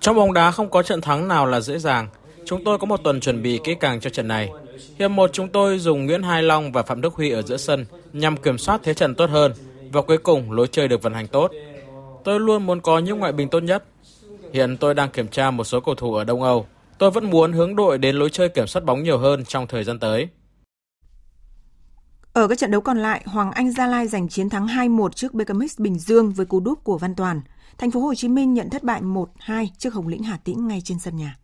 Trong 0.00 0.16
bóng 0.16 0.32
đá 0.32 0.50
không 0.50 0.70
có 0.70 0.82
trận 0.82 1.00
thắng 1.00 1.28
nào 1.28 1.46
là 1.46 1.60
dễ 1.60 1.78
dàng. 1.78 2.08
Chúng 2.44 2.64
tôi 2.64 2.78
có 2.78 2.86
một 2.86 3.00
tuần 3.04 3.20
chuẩn 3.20 3.42
bị 3.42 3.60
kỹ 3.64 3.74
càng 3.80 4.00
cho 4.00 4.10
trận 4.10 4.28
này. 4.28 4.50
Hiệp 4.98 5.10
một 5.10 5.30
chúng 5.32 5.48
tôi 5.48 5.78
dùng 5.78 6.06
Nguyễn 6.06 6.22
Hai 6.22 6.42
Long 6.42 6.72
và 6.72 6.82
Phạm 6.82 7.00
Đức 7.00 7.14
Huy 7.14 7.30
ở 7.30 7.42
giữa 7.42 7.56
sân 7.56 7.86
nhằm 8.12 8.36
kiểm 8.36 8.58
soát 8.58 8.80
thế 8.84 8.94
trận 8.94 9.14
tốt 9.14 9.30
hơn 9.30 9.52
và 9.92 10.02
cuối 10.02 10.18
cùng 10.18 10.52
lối 10.52 10.68
chơi 10.72 10.88
được 10.88 11.02
vận 11.02 11.14
hành 11.14 11.26
tốt. 11.26 11.50
Tôi 12.24 12.40
luôn 12.40 12.66
muốn 12.66 12.80
có 12.80 12.98
những 12.98 13.18
ngoại 13.18 13.32
bình 13.32 13.48
tốt 13.48 13.60
nhất. 13.60 13.84
Hiện 14.52 14.76
tôi 14.76 14.94
đang 14.94 15.10
kiểm 15.10 15.28
tra 15.28 15.50
một 15.50 15.64
số 15.64 15.80
cầu 15.80 15.94
thủ 15.94 16.14
ở 16.14 16.24
Đông 16.24 16.42
Âu. 16.42 16.66
Tôi 16.98 17.10
vẫn 17.10 17.30
muốn 17.30 17.52
hướng 17.52 17.76
đội 17.76 17.98
đến 17.98 18.16
lối 18.16 18.30
chơi 18.30 18.48
kiểm 18.48 18.66
soát 18.66 18.84
bóng 18.84 19.02
nhiều 19.02 19.18
hơn 19.18 19.44
trong 19.44 19.66
thời 19.66 19.84
gian 19.84 19.98
tới. 19.98 20.28
Ở 22.38 22.48
các 22.48 22.58
trận 22.58 22.70
đấu 22.70 22.80
còn 22.80 22.98
lại, 22.98 23.22
Hoàng 23.26 23.52
Anh 23.52 23.70
Gia 23.70 23.86
Lai 23.86 24.08
giành 24.08 24.28
chiến 24.28 24.48
thắng 24.48 24.66
2-1 24.66 25.08
trước 25.08 25.34
BKMX 25.34 25.80
Bình 25.80 25.98
Dương 25.98 26.32
với 26.32 26.46
cú 26.46 26.60
đúp 26.60 26.84
của 26.84 26.98
Văn 26.98 27.14
Toàn. 27.14 27.40
Thành 27.78 27.90
phố 27.90 28.00
Hồ 28.00 28.14
Chí 28.14 28.28
Minh 28.28 28.54
nhận 28.54 28.70
thất 28.70 28.82
bại 28.82 29.02
1-2 29.02 29.66
trước 29.78 29.94
Hồng 29.94 30.08
Lĩnh 30.08 30.22
Hà 30.22 30.36
Tĩnh 30.36 30.68
ngay 30.68 30.80
trên 30.84 30.98
sân 30.98 31.16
nhà. 31.16 31.36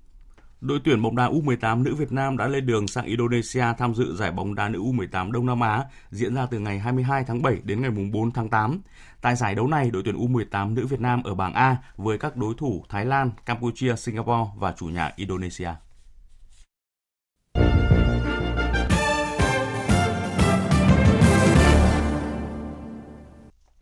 Đội 0.61 0.81
tuyển 0.85 1.03
bóng 1.03 1.17
đá 1.17 1.29
U18 1.29 1.83
nữ 1.83 1.95
Việt 1.95 2.13
Nam 2.13 2.37
đã 2.37 2.49
lên 2.49 2.67
đường 2.67 2.89
sang 2.89 3.05
Indonesia 3.05 3.65
tham 3.79 3.95
dự 3.95 4.17
giải 4.17 4.33
bóng 4.33 4.55
đá 4.55 4.69
nữ 4.69 4.79
U18 4.79 5.33
Đông 5.33 5.47
Nam 5.47 5.61
Á 5.61 5.85
diễn 6.11 6.35
ra 6.35 6.47
từ 6.47 6.59
ngày 6.59 6.79
22 6.79 7.25
tháng 7.25 7.43
7 7.43 7.59
đến 7.65 7.83
ngày 7.83 7.91
4 8.13 8.31
tháng 8.31 8.49
8. 8.49 8.81
Tại 9.21 9.37
giải 9.37 9.55
đấu 9.55 9.67
này, 9.67 9.91
đội 9.91 10.03
tuyển 10.05 10.19
U18 10.19 10.75
nữ 10.75 10.87
Việt 10.87 11.01
Nam 11.01 11.23
ở 11.23 11.35
bảng 11.35 11.55
A 11.55 11.77
với 11.97 12.19
các 12.19 12.37
đối 12.37 12.55
thủ 12.59 12.85
Thái 12.89 13.05
Lan, 13.05 13.31
Campuchia, 13.47 13.97
Singapore 13.97 14.51
và 14.57 14.73
chủ 14.73 14.87
nhà 14.87 15.13
Indonesia. 15.17 15.71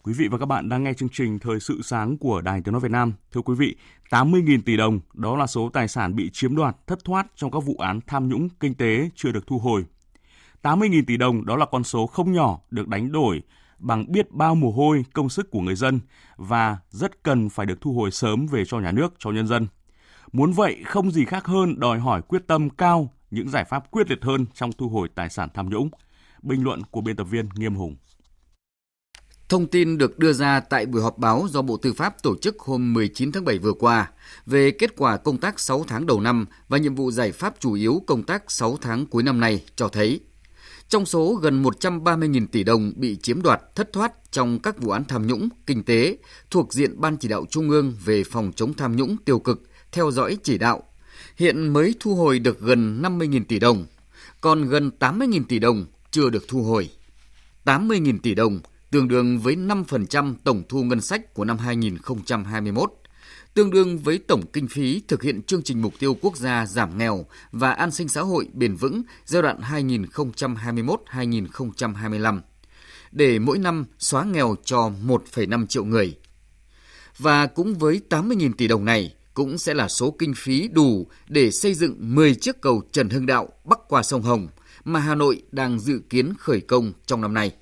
Quý 0.04 0.12
vị 0.12 0.28
và 0.28 0.38
các 0.38 0.46
bạn 0.46 0.68
đang 0.68 0.84
nghe 0.84 0.94
chương 0.94 1.08
trình 1.08 1.38
Thời 1.38 1.60
sự 1.60 1.82
sáng 1.82 2.18
của 2.18 2.40
Đài 2.40 2.60
Tiếng 2.60 2.72
Nói 2.72 2.80
Việt 2.80 2.90
Nam. 2.90 3.12
Thưa 3.32 3.40
quý 3.40 3.54
vị, 3.54 3.76
80.000 4.10 4.60
tỷ 4.64 4.76
đồng 4.76 5.00
đó 5.14 5.36
là 5.36 5.46
số 5.46 5.68
tài 5.68 5.88
sản 5.88 6.16
bị 6.16 6.30
chiếm 6.32 6.56
đoạt, 6.56 6.76
thất 6.86 7.04
thoát 7.04 7.26
trong 7.36 7.50
các 7.50 7.60
vụ 7.60 7.76
án 7.78 8.00
tham 8.06 8.28
nhũng 8.28 8.48
kinh 8.60 8.74
tế 8.74 9.10
chưa 9.14 9.32
được 9.32 9.46
thu 9.46 9.58
hồi. 9.58 9.84
80.000 10.62 11.02
tỷ 11.06 11.16
đồng 11.16 11.46
đó 11.46 11.56
là 11.56 11.66
con 11.66 11.84
số 11.84 12.06
không 12.06 12.32
nhỏ 12.32 12.58
được 12.70 12.88
đánh 12.88 13.12
đổi 13.12 13.42
bằng 13.78 14.12
biết 14.12 14.30
bao 14.30 14.54
mồ 14.54 14.70
hôi, 14.70 15.04
công 15.12 15.28
sức 15.28 15.50
của 15.50 15.60
người 15.60 15.74
dân 15.74 16.00
và 16.36 16.78
rất 16.90 17.22
cần 17.22 17.48
phải 17.48 17.66
được 17.66 17.80
thu 17.80 17.92
hồi 17.92 18.10
sớm 18.10 18.46
về 18.46 18.64
cho 18.64 18.80
nhà 18.80 18.92
nước, 18.92 19.14
cho 19.18 19.30
nhân 19.30 19.46
dân. 19.46 19.66
Muốn 20.32 20.52
vậy 20.52 20.82
không 20.84 21.10
gì 21.10 21.24
khác 21.24 21.46
hơn 21.46 21.80
đòi 21.80 21.98
hỏi 21.98 22.22
quyết 22.22 22.46
tâm 22.46 22.70
cao, 22.70 23.12
những 23.30 23.48
giải 23.48 23.64
pháp 23.64 23.90
quyết 23.90 24.10
liệt 24.10 24.24
hơn 24.24 24.46
trong 24.54 24.72
thu 24.72 24.88
hồi 24.88 25.08
tài 25.14 25.30
sản 25.30 25.48
tham 25.54 25.68
nhũng. 25.70 25.88
Bình 26.42 26.64
luận 26.64 26.82
của 26.90 27.00
biên 27.00 27.16
tập 27.16 27.24
viên 27.24 27.48
Nghiêm 27.54 27.74
Hùng. 27.74 27.96
Thông 29.52 29.66
tin 29.66 29.98
được 29.98 30.18
đưa 30.18 30.32
ra 30.32 30.60
tại 30.60 30.86
buổi 30.86 31.02
họp 31.02 31.18
báo 31.18 31.46
do 31.50 31.62
Bộ 31.62 31.76
Tư 31.76 31.92
pháp 31.92 32.22
tổ 32.22 32.36
chức 32.36 32.58
hôm 32.58 32.92
19 32.92 33.32
tháng 33.32 33.44
7 33.44 33.58
vừa 33.58 33.72
qua 33.72 34.10
về 34.46 34.70
kết 34.70 34.96
quả 34.96 35.16
công 35.16 35.38
tác 35.38 35.60
6 35.60 35.84
tháng 35.88 36.06
đầu 36.06 36.20
năm 36.20 36.46
và 36.68 36.78
nhiệm 36.78 36.94
vụ 36.94 37.10
giải 37.10 37.32
pháp 37.32 37.54
chủ 37.60 37.72
yếu 37.72 38.02
công 38.06 38.22
tác 38.22 38.50
6 38.50 38.78
tháng 38.80 39.06
cuối 39.06 39.22
năm 39.22 39.40
nay 39.40 39.64
cho 39.76 39.88
thấy 39.88 40.20
trong 40.88 41.06
số 41.06 41.34
gần 41.34 41.62
130.000 41.62 42.46
tỷ 42.46 42.64
đồng 42.64 42.92
bị 42.96 43.16
chiếm 43.16 43.42
đoạt 43.42 43.60
thất 43.74 43.92
thoát 43.92 44.12
trong 44.32 44.58
các 44.58 44.78
vụ 44.78 44.90
án 44.90 45.04
tham 45.04 45.26
nhũng, 45.26 45.48
kinh 45.66 45.82
tế 45.82 46.16
thuộc 46.50 46.72
diện 46.72 47.00
Ban 47.00 47.16
chỉ 47.16 47.28
đạo 47.28 47.44
Trung 47.50 47.70
ương 47.70 47.92
về 48.04 48.24
phòng 48.24 48.52
chống 48.56 48.74
tham 48.74 48.96
nhũng 48.96 49.16
tiêu 49.16 49.38
cực, 49.38 49.62
theo 49.92 50.10
dõi 50.10 50.38
chỉ 50.42 50.58
đạo, 50.58 50.82
hiện 51.36 51.68
mới 51.68 51.94
thu 52.00 52.14
hồi 52.14 52.38
được 52.38 52.60
gần 52.60 53.02
50.000 53.02 53.44
tỷ 53.48 53.58
đồng, 53.58 53.86
còn 54.40 54.68
gần 54.68 54.90
80.000 54.98 55.44
tỷ 55.48 55.58
đồng 55.58 55.84
chưa 56.10 56.30
được 56.30 56.48
thu 56.48 56.62
hồi. 56.62 56.90
80.000 57.64 58.18
tỷ 58.22 58.34
đồng 58.34 58.60
tương 58.92 59.09
đương 59.09 59.38
với 59.38 59.57
5% 59.57 60.35
tổng 60.44 60.62
thu 60.68 60.83
ngân 60.83 61.00
sách 61.00 61.35
của 61.35 61.44
năm 61.44 61.59
2021, 61.59 62.92
tương 63.55 63.70
đương 63.70 63.98
với 63.98 64.18
tổng 64.18 64.42
kinh 64.52 64.68
phí 64.68 65.02
thực 65.09 65.22
hiện 65.22 65.42
chương 65.42 65.62
trình 65.62 65.83
mục 65.83 65.94
tiêu 65.98 66.16
quốc 66.20 66.37
gia 66.37 66.66
giảm 66.66 66.98
nghèo 66.98 67.26
và 67.52 67.72
an 67.72 67.90
sinh 67.90 68.09
xã 68.09 68.20
hội 68.20 68.48
bền 68.52 68.74
vững 68.74 69.02
giai 69.24 69.42
đoạn 69.42 69.61
2021-2025 69.61 72.40
để 73.12 73.38
mỗi 73.38 73.59
năm 73.59 73.85
xóa 73.98 74.24
nghèo 74.24 74.57
cho 74.64 74.90
1,5 75.07 75.66
triệu 75.66 75.85
người. 75.85 76.16
Và 77.18 77.46
cũng 77.46 77.74
với 77.74 78.00
80.000 78.11 78.52
tỷ 78.59 78.68
đồng 78.68 78.85
này 78.85 79.14
cũng 79.35 79.59
sẽ 79.59 79.74
là 79.74 79.88
số 79.88 80.16
kinh 80.18 80.35
phí 80.37 80.68
đủ 80.68 81.07
để 81.28 81.50
xây 81.50 81.74
dựng 81.74 82.14
10 82.14 82.35
chiếc 82.35 82.61
cầu 82.61 82.83
Trần 82.92 83.09
Hưng 83.09 83.26
Đạo 83.26 83.48
bắc 83.64 83.78
qua 83.88 84.02
sông 84.02 84.22
Hồng 84.22 84.48
mà 84.85 85.00
Hà 85.00 85.14
Nội 85.14 85.42
đang 85.52 85.81
dự 85.81 86.00
kiến 86.11 86.33
khởi 86.38 86.61
công 86.61 86.92
trong 87.07 87.20
năm 87.20 87.35
nay. 87.35 87.52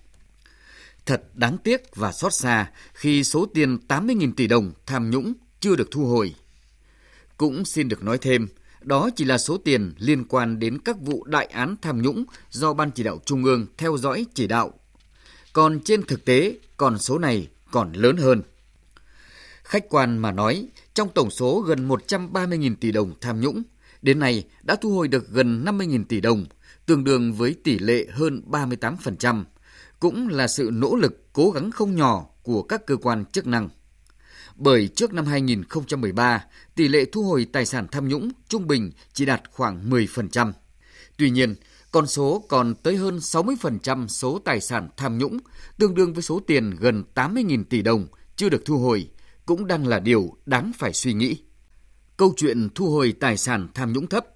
Thật 1.10 1.22
đáng 1.34 1.58
tiếc 1.58 1.96
và 1.96 2.12
xót 2.12 2.34
xa 2.34 2.70
khi 2.94 3.24
số 3.24 3.46
tiền 3.54 3.78
80.000 3.88 4.32
tỷ 4.36 4.46
đồng 4.46 4.72
tham 4.86 5.10
nhũng 5.10 5.32
chưa 5.60 5.76
được 5.76 5.88
thu 5.90 6.06
hồi. 6.06 6.34
Cũng 7.36 7.64
xin 7.64 7.88
được 7.88 8.04
nói 8.04 8.18
thêm, 8.18 8.48
đó 8.80 9.10
chỉ 9.16 9.24
là 9.24 9.38
số 9.38 9.58
tiền 9.58 9.92
liên 9.98 10.24
quan 10.24 10.58
đến 10.58 10.78
các 10.78 10.96
vụ 11.00 11.24
đại 11.24 11.46
án 11.46 11.76
tham 11.82 12.02
nhũng 12.02 12.24
do 12.50 12.74
Ban 12.74 12.90
chỉ 12.90 13.02
đạo 13.02 13.20
Trung 13.24 13.44
ương 13.44 13.66
theo 13.78 13.96
dõi 13.96 14.26
chỉ 14.34 14.46
đạo. 14.46 14.72
Còn 15.52 15.80
trên 15.84 16.02
thực 16.02 16.24
tế, 16.24 16.58
còn 16.76 16.98
số 16.98 17.18
này 17.18 17.48
còn 17.70 17.92
lớn 17.92 18.16
hơn. 18.16 18.42
Khách 19.62 19.88
quan 19.88 20.18
mà 20.18 20.32
nói, 20.32 20.68
trong 20.94 21.08
tổng 21.14 21.30
số 21.30 21.60
gần 21.60 21.88
130.000 21.88 22.74
tỷ 22.80 22.92
đồng 22.92 23.14
tham 23.20 23.40
nhũng, 23.40 23.62
đến 24.02 24.18
nay 24.18 24.44
đã 24.62 24.76
thu 24.80 24.94
hồi 24.94 25.08
được 25.08 25.30
gần 25.30 25.64
50.000 25.64 26.04
tỷ 26.04 26.20
đồng, 26.20 26.46
tương 26.86 27.04
đương 27.04 27.32
với 27.32 27.54
tỷ 27.64 27.78
lệ 27.78 28.06
hơn 28.10 28.42
38%, 28.50 29.44
cũng 30.00 30.28
là 30.28 30.48
sự 30.48 30.70
nỗ 30.72 30.96
lực 30.96 31.32
cố 31.32 31.50
gắng 31.50 31.70
không 31.70 31.96
nhỏ 31.96 32.26
của 32.42 32.62
các 32.62 32.86
cơ 32.86 32.96
quan 32.96 33.24
chức 33.24 33.46
năng. 33.46 33.68
Bởi 34.56 34.88
trước 34.88 35.12
năm 35.12 35.26
2013, 35.26 36.44
tỷ 36.74 36.88
lệ 36.88 37.04
thu 37.04 37.22
hồi 37.22 37.46
tài 37.52 37.66
sản 37.66 37.86
tham 37.92 38.08
nhũng 38.08 38.30
trung 38.48 38.66
bình 38.66 38.90
chỉ 39.12 39.26
đạt 39.26 39.42
khoảng 39.50 39.90
10%. 39.90 40.52
Tuy 41.16 41.30
nhiên, 41.30 41.54
con 41.90 42.06
số 42.06 42.44
còn 42.48 42.74
tới 42.74 42.96
hơn 42.96 43.16
60% 43.18 44.06
số 44.06 44.38
tài 44.38 44.60
sản 44.60 44.88
tham 44.96 45.18
nhũng, 45.18 45.38
tương 45.78 45.94
đương 45.94 46.12
với 46.12 46.22
số 46.22 46.40
tiền 46.46 46.70
gần 46.80 47.04
80.000 47.14 47.64
tỷ 47.64 47.82
đồng 47.82 48.06
chưa 48.36 48.48
được 48.48 48.64
thu 48.64 48.78
hồi, 48.78 49.10
cũng 49.46 49.66
đang 49.66 49.86
là 49.86 49.98
điều 49.98 50.36
đáng 50.46 50.72
phải 50.78 50.92
suy 50.92 51.14
nghĩ. 51.14 51.36
Câu 52.16 52.34
chuyện 52.36 52.68
thu 52.74 52.90
hồi 52.90 53.14
tài 53.20 53.36
sản 53.36 53.68
tham 53.74 53.92
nhũng 53.92 54.06
thấp 54.06 54.26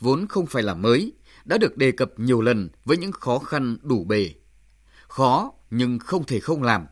vốn 0.00 0.26
không 0.28 0.46
phải 0.46 0.62
là 0.62 0.74
mới, 0.74 1.12
đã 1.44 1.58
được 1.58 1.76
đề 1.76 1.92
cập 1.92 2.10
nhiều 2.16 2.40
lần 2.40 2.68
với 2.84 2.96
những 2.96 3.12
khó 3.12 3.38
khăn 3.38 3.76
đủ 3.82 4.04
bề. 4.04 4.30
Khó 5.14 5.52
nhưng 5.70 5.98
không 5.98 6.24
thể 6.24 6.40
không 6.40 6.62
làm. 6.62 6.86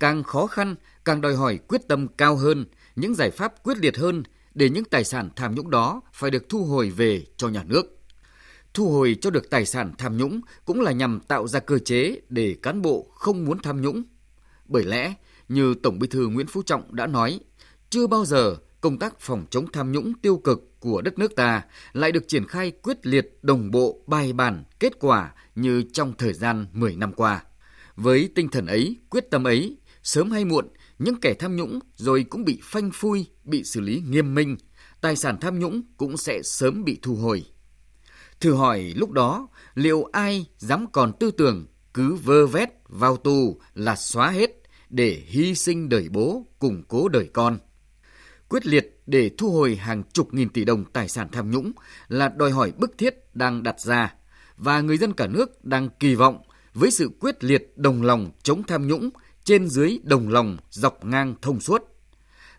Càng 0.00 0.22
khó 0.22 0.46
khăn, 0.46 0.74
càng 1.04 1.20
đòi 1.20 1.36
hỏi 1.36 1.58
quyết 1.68 1.88
tâm 1.88 2.08
cao 2.08 2.36
hơn, 2.36 2.66
những 2.96 3.14
giải 3.14 3.30
pháp 3.30 3.62
quyết 3.62 3.78
liệt 3.78 3.96
hơn 3.96 4.22
để 4.54 4.70
những 4.70 4.84
tài 4.84 5.04
sản 5.04 5.30
tham 5.36 5.54
nhũng 5.54 5.70
đó 5.70 6.00
phải 6.12 6.30
được 6.30 6.48
thu 6.48 6.64
hồi 6.64 6.90
về 6.90 7.24
cho 7.36 7.48
nhà 7.48 7.62
nước. 7.62 7.98
Thu 8.74 8.90
hồi 8.90 9.16
cho 9.20 9.30
được 9.30 9.50
tài 9.50 9.66
sản 9.66 9.92
tham 9.98 10.16
nhũng 10.16 10.40
cũng 10.64 10.80
là 10.80 10.92
nhằm 10.92 11.20
tạo 11.20 11.48
ra 11.48 11.60
cơ 11.60 11.78
chế 11.78 12.20
để 12.28 12.56
cán 12.62 12.82
bộ 12.82 13.06
không 13.14 13.44
muốn 13.44 13.58
tham 13.62 13.82
nhũng. 13.82 14.02
Bởi 14.64 14.84
lẽ, 14.84 15.14
như 15.48 15.74
Tổng 15.82 15.98
Bí 15.98 16.06
thư 16.06 16.28
Nguyễn 16.28 16.46
Phú 16.46 16.62
Trọng 16.62 16.94
đã 16.94 17.06
nói, 17.06 17.40
chưa 17.90 18.06
bao 18.06 18.24
giờ 18.24 18.56
công 18.86 18.98
tác 18.98 19.20
phòng 19.20 19.46
chống 19.50 19.66
tham 19.72 19.92
nhũng 19.92 20.12
tiêu 20.22 20.36
cực 20.36 20.80
của 20.80 21.02
đất 21.02 21.18
nước 21.18 21.36
ta 21.36 21.62
lại 21.92 22.12
được 22.12 22.28
triển 22.28 22.46
khai 22.46 22.70
quyết 22.70 23.06
liệt, 23.06 23.38
đồng 23.42 23.70
bộ, 23.70 24.00
bài 24.06 24.32
bản, 24.32 24.64
kết 24.80 24.92
quả 25.00 25.34
như 25.54 25.82
trong 25.92 26.12
thời 26.18 26.32
gian 26.32 26.66
10 26.72 26.96
năm 26.96 27.12
qua. 27.12 27.44
Với 27.96 28.30
tinh 28.34 28.48
thần 28.48 28.66
ấy, 28.66 28.96
quyết 29.10 29.30
tâm 29.30 29.44
ấy, 29.44 29.76
sớm 30.02 30.30
hay 30.30 30.44
muộn, 30.44 30.68
những 30.98 31.20
kẻ 31.20 31.34
tham 31.34 31.56
nhũng 31.56 31.78
rồi 31.96 32.24
cũng 32.30 32.44
bị 32.44 32.60
phanh 32.62 32.90
phui, 32.94 33.26
bị 33.44 33.64
xử 33.64 33.80
lý 33.80 34.02
nghiêm 34.08 34.34
minh, 34.34 34.56
tài 35.00 35.16
sản 35.16 35.38
tham 35.40 35.58
nhũng 35.58 35.82
cũng 35.96 36.16
sẽ 36.16 36.40
sớm 36.42 36.84
bị 36.84 36.98
thu 37.02 37.14
hồi. 37.14 37.44
Thử 38.40 38.54
hỏi 38.54 38.92
lúc 38.96 39.10
đó, 39.10 39.48
liệu 39.74 40.04
ai 40.12 40.46
dám 40.58 40.86
còn 40.92 41.12
tư 41.20 41.30
tưởng 41.30 41.66
cứ 41.94 42.14
vơ 42.14 42.46
vét 42.46 42.68
vào 42.88 43.16
tù 43.16 43.60
là 43.74 43.96
xóa 43.96 44.30
hết 44.30 44.50
để 44.90 45.22
hy 45.26 45.54
sinh 45.54 45.88
đời 45.88 46.08
bố, 46.08 46.46
củng 46.58 46.82
cố 46.88 47.08
đời 47.08 47.28
con? 47.32 47.58
Quyết 48.48 48.66
liệt 48.66 49.00
để 49.06 49.30
thu 49.38 49.50
hồi 49.50 49.76
hàng 49.76 50.02
chục 50.12 50.34
nghìn 50.34 50.48
tỷ 50.48 50.64
đồng 50.64 50.84
tài 50.84 51.08
sản 51.08 51.28
tham 51.32 51.50
nhũng 51.50 51.72
là 52.08 52.28
đòi 52.28 52.50
hỏi 52.50 52.72
bức 52.76 52.98
thiết 52.98 53.34
đang 53.34 53.62
đặt 53.62 53.80
ra 53.80 54.14
và 54.56 54.80
người 54.80 54.98
dân 54.98 55.12
cả 55.12 55.26
nước 55.26 55.64
đang 55.64 55.88
kỳ 56.00 56.14
vọng 56.14 56.42
với 56.74 56.90
sự 56.90 57.10
quyết 57.20 57.44
liệt 57.44 57.72
đồng 57.76 58.02
lòng 58.02 58.30
chống 58.42 58.62
tham 58.62 58.86
nhũng 58.86 59.10
trên 59.44 59.68
dưới 59.68 59.98
đồng 60.02 60.28
lòng 60.28 60.56
dọc 60.70 61.04
ngang 61.04 61.34
thông 61.42 61.60
suốt. 61.60 61.82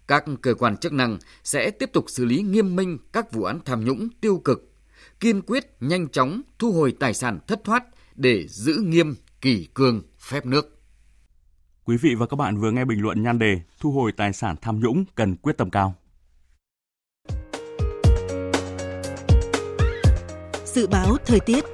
Các 0.08 0.26
cơ 0.42 0.54
quan 0.54 0.78
chức 0.78 0.94
năng 0.94 1.18
sẽ 1.44 1.72
tiếp 1.72 1.90
tục 1.94 2.06
xử 2.08 2.26
lý 2.26 2.42
nghiêm 2.42 2.76
minh 2.76 2.98
các 3.14 3.32
vụ 3.32 3.44
án 3.44 3.60
tham 3.66 3.86
nhũng 3.86 4.10
tiêu 4.22 4.42
cực, 4.44 4.72
kiên 5.20 5.42
quyết 5.42 5.66
nhanh 5.80 6.10
chóng 6.10 6.42
thu 6.60 6.72
hồi 6.72 6.96
tài 7.00 7.14
sản 7.14 7.40
thất 7.48 7.64
thoát 7.64 7.84
để 8.16 8.48
giữ 8.48 8.74
nghiêm 8.74 9.16
kỷ 9.42 9.68
cương 9.74 10.02
phép 10.20 10.46
nước. 10.46 10.77
Quý 11.88 11.98
vị 11.98 12.16
và 12.16 12.26
các 12.28 12.36
bạn 12.36 12.58
vừa 12.58 12.72
nghe 12.72 12.86
bình 12.86 13.02
luận 13.02 13.24
nhan 13.24 13.40
đề 13.40 13.60
Thu 13.80 13.92
hồi 13.92 14.12
tài 14.12 14.34
sản 14.34 14.56
tham 14.62 14.80
nhũng 14.80 15.06
cần 15.16 15.36
quyết 15.36 15.58
tâm 15.58 15.70
cao. 15.70 15.94
Dự 20.66 20.88
báo 20.88 21.18
thời 21.26 21.40
tiết 21.40 21.66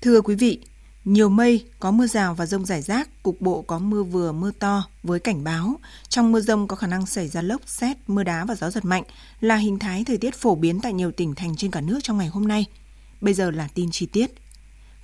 Thưa 0.00 0.20
quý 0.20 0.34
vị, 0.34 0.60
nhiều 1.04 1.28
mây, 1.28 1.64
có 1.80 1.90
mưa 1.90 2.06
rào 2.06 2.34
và 2.34 2.46
rông 2.46 2.64
rải 2.64 2.82
rác, 2.82 3.22
cục 3.22 3.40
bộ 3.40 3.62
có 3.62 3.78
mưa 3.78 4.02
vừa 4.02 4.32
mưa 4.32 4.50
to 4.58 4.84
với 5.02 5.20
cảnh 5.20 5.44
báo. 5.44 5.74
Trong 6.08 6.32
mưa 6.32 6.40
rông 6.40 6.68
có 6.68 6.76
khả 6.76 6.86
năng 6.86 7.06
xảy 7.06 7.28
ra 7.28 7.42
lốc, 7.42 7.60
xét, 7.66 7.96
mưa 8.06 8.22
đá 8.22 8.44
và 8.44 8.54
gió 8.54 8.70
giật 8.70 8.84
mạnh 8.84 9.02
là 9.40 9.56
hình 9.56 9.78
thái 9.78 10.04
thời 10.04 10.18
tiết 10.18 10.34
phổ 10.34 10.54
biến 10.54 10.80
tại 10.80 10.92
nhiều 10.92 11.12
tỉnh 11.12 11.34
thành 11.34 11.56
trên 11.56 11.70
cả 11.70 11.80
nước 11.80 11.98
trong 12.02 12.18
ngày 12.18 12.28
hôm 12.28 12.48
nay. 12.48 12.66
Bây 13.20 13.34
giờ 13.34 13.50
là 13.50 13.68
tin 13.74 13.90
chi 13.90 14.06
tiết. 14.06 14.30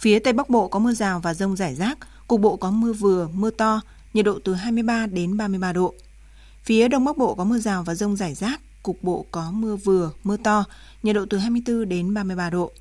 Phía 0.05 0.19
Tây 0.19 0.33
Bắc 0.33 0.51
Bộ 0.51 0.69
có 0.69 0.79
mưa 0.79 0.93
rào 0.93 1.21
và 1.21 1.35
rông 1.35 1.57
rải 1.57 1.75
rác, 1.75 1.99
cục 2.29 2.41
bộ 2.41 2.57
có 2.57 2.71
mưa 2.71 2.93
vừa, 2.93 3.29
mưa 3.35 3.51
to, 3.51 3.81
nhiệt 4.15 4.25
độ 4.25 4.39
từ 4.45 4.55
23 4.55 5.07
đến 5.07 5.37
33 5.37 5.73
độ. 5.73 5.95
Phía 6.63 6.89
Đông 6.89 7.05
Bắc 7.05 7.17
Bộ 7.17 7.35
có 7.35 7.45
mưa 7.45 7.59
rào 7.59 7.83
và 7.83 7.95
rông 7.95 8.17
rải 8.17 8.35
rác, 8.35 8.61
cục 8.83 9.03
bộ 9.03 9.27
có 9.31 9.51
mưa 9.51 9.77
vừa, 9.77 10.11
mưa 10.25 10.37
to, 10.37 10.65
nhiệt 11.03 11.15
độ 11.15 11.27
từ 11.31 11.39
24 11.39 11.89
đến 11.89 12.15
33 12.15 12.51
độ. 12.51 12.73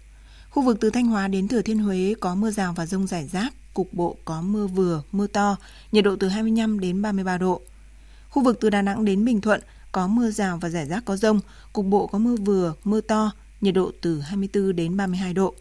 Khu 0.50 0.64
vực 0.64 0.78
từ 0.80 0.90
Thanh 0.90 1.06
Hóa 1.06 1.28
đến 1.28 1.48
Thừa 1.48 1.62
Thiên 1.62 1.80
Huế 1.80 2.16
có 2.20 2.36
mưa 2.36 2.52
rào 2.52 2.74
và 2.74 2.86
rông 2.86 3.08
rải 3.08 3.28
rác, 3.28 3.54
cục 3.74 3.94
bộ 3.94 4.18
có 4.26 4.42
mưa 4.42 4.68
vừa, 4.68 5.02
mưa 5.12 5.28
to, 5.28 5.56
nhiệt 5.92 6.04
độ 6.04 6.16
từ 6.16 6.28
25 6.28 6.80
đến 6.80 7.02
33 7.02 7.38
độ. 7.38 7.62
Khu 8.30 8.44
vực 8.44 8.58
từ 8.62 8.70
Đà 8.70 8.82
Nẵng 8.82 9.06
đến 9.06 9.26
Bình 9.26 9.42
Thuận 9.42 9.62
có 9.92 10.08
mưa 10.08 10.32
rào 10.32 10.58
và 10.62 10.70
rải 10.70 10.86
rác 10.86 11.06
có 11.06 11.16
rông, 11.16 11.40
cục 11.74 11.86
bộ 11.86 12.08
có 12.08 12.18
mưa 12.18 12.36
vừa, 12.36 12.74
mưa 12.84 13.02
to, 13.02 13.32
nhiệt 13.62 13.74
độ 13.74 13.92
từ 14.02 14.20
24 14.20 14.76
đến 14.76 14.98
32 14.98 15.34
độ. 15.34 15.56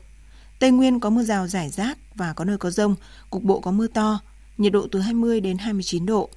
Tây 0.63 0.71
Nguyên 0.71 1.01
có 1.01 1.11
mưa 1.11 1.23
rào 1.23 1.47
rải 1.47 1.71
rác 1.71 1.99
và 2.15 2.33
có 2.33 2.45
nơi 2.45 2.59
có 2.59 2.71
rông, 2.71 2.95
cục 3.31 3.43
bộ 3.43 3.61
có 3.61 3.71
mưa 3.71 3.87
to, 3.87 4.21
nhiệt 4.59 4.73
độ 4.73 4.87
từ 4.93 5.01
20 5.01 5.41
đến 5.41 5.59
29 5.59 6.07
độ. 6.07 6.29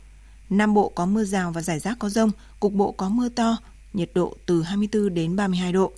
Nam 0.50 0.74
Bộ 0.74 0.90
có 0.90 1.06
mưa 1.06 1.24
rào 1.24 1.52
và 1.52 1.62
rải 1.62 1.80
rác 1.80 2.00
có 2.00 2.10
rông, 2.10 2.32
cục 2.60 2.74
bộ 2.74 2.92
có 2.92 3.10
mưa 3.10 3.30
to, 3.30 3.58
nhiệt 3.94 4.10
độ 4.14 4.34
từ 4.46 4.62
24 4.62 5.14
đến 5.14 5.36
32 5.36 5.72
độ. 5.72 5.92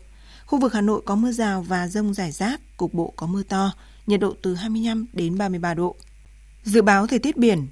Khu 0.45 0.59
vực 0.59 0.73
Hà 0.73 0.81
Nội 0.81 1.01
có 1.05 1.15
mưa 1.15 1.31
rào 1.31 1.61
và 1.61 1.87
rông 1.87 2.13
rải 2.13 2.31
rác, 2.31 2.77
cục 2.77 2.93
bộ 2.93 3.13
có 3.15 3.27
mưa 3.27 3.43
to, 3.43 3.71
nhiệt 4.07 4.19
độ 4.19 4.33
từ 4.41 4.55
25 4.55 5.05
đến 5.13 5.37
33 5.37 5.73
độ. 5.73 5.95
Dự 6.63 6.81
báo 6.81 7.07
thời 7.07 7.19
tiết 7.19 7.37
biển 7.37 7.67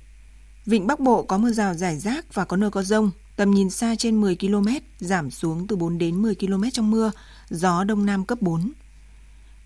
Vịnh 0.65 0.87
Bắc 0.87 0.99
Bộ 0.99 1.23
có 1.23 1.37
mưa 1.37 1.51
rào 1.51 1.73
rải 1.73 1.97
rác 1.97 2.33
và 2.33 2.45
có 2.45 2.57
nơi 2.57 2.71
có 2.71 2.83
rông, 2.83 3.11
tầm 3.35 3.51
nhìn 3.51 3.69
xa 3.69 3.95
trên 3.95 4.21
10 4.21 4.35
km, 4.35 4.67
giảm 4.99 5.31
xuống 5.31 5.67
từ 5.67 5.75
4 5.75 5.97
đến 5.97 6.21
10 6.21 6.35
km 6.35 6.63
trong 6.73 6.91
mưa, 6.91 7.11
gió 7.49 7.83
Đông 7.83 8.05
Nam 8.05 8.25
cấp 8.25 8.41
4. 8.41 8.71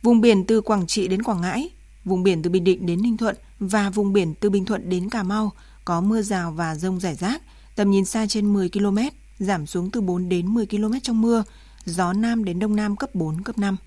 Vùng 0.03 0.21
biển 0.21 0.45
từ 0.45 0.61
Quảng 0.61 0.87
Trị 0.87 1.07
đến 1.07 1.23
Quảng 1.23 1.41
Ngãi, 1.41 1.69
vùng 2.05 2.23
biển 2.23 2.41
từ 2.41 2.49
Bình 2.49 2.63
Định 2.63 2.85
đến 2.85 3.01
Ninh 3.01 3.17
Thuận 3.17 3.35
và 3.59 3.89
vùng 3.89 4.13
biển 4.13 4.33
từ 4.39 4.49
Bình 4.49 4.65
Thuận 4.65 4.89
đến 4.89 5.09
Cà 5.09 5.23
Mau 5.23 5.51
có 5.85 6.01
mưa 6.01 6.21
rào 6.21 6.51
và 6.51 6.75
rông 6.75 6.99
rải 6.99 7.15
rác, 7.15 7.41
tầm 7.75 7.91
nhìn 7.91 8.05
xa 8.05 8.27
trên 8.27 8.53
10 8.53 8.69
km, 8.69 8.97
giảm 9.39 9.65
xuống 9.65 9.91
từ 9.91 10.01
4 10.01 10.29
đến 10.29 10.47
10 10.47 10.65
km 10.65 10.93
trong 11.03 11.21
mưa, 11.21 11.43
gió 11.85 12.13
Nam 12.13 12.43
đến 12.43 12.59
Đông 12.59 12.75
Nam 12.75 12.95
cấp 12.95 13.15
4, 13.15 13.41
cấp 13.41 13.57
5. 13.57 13.77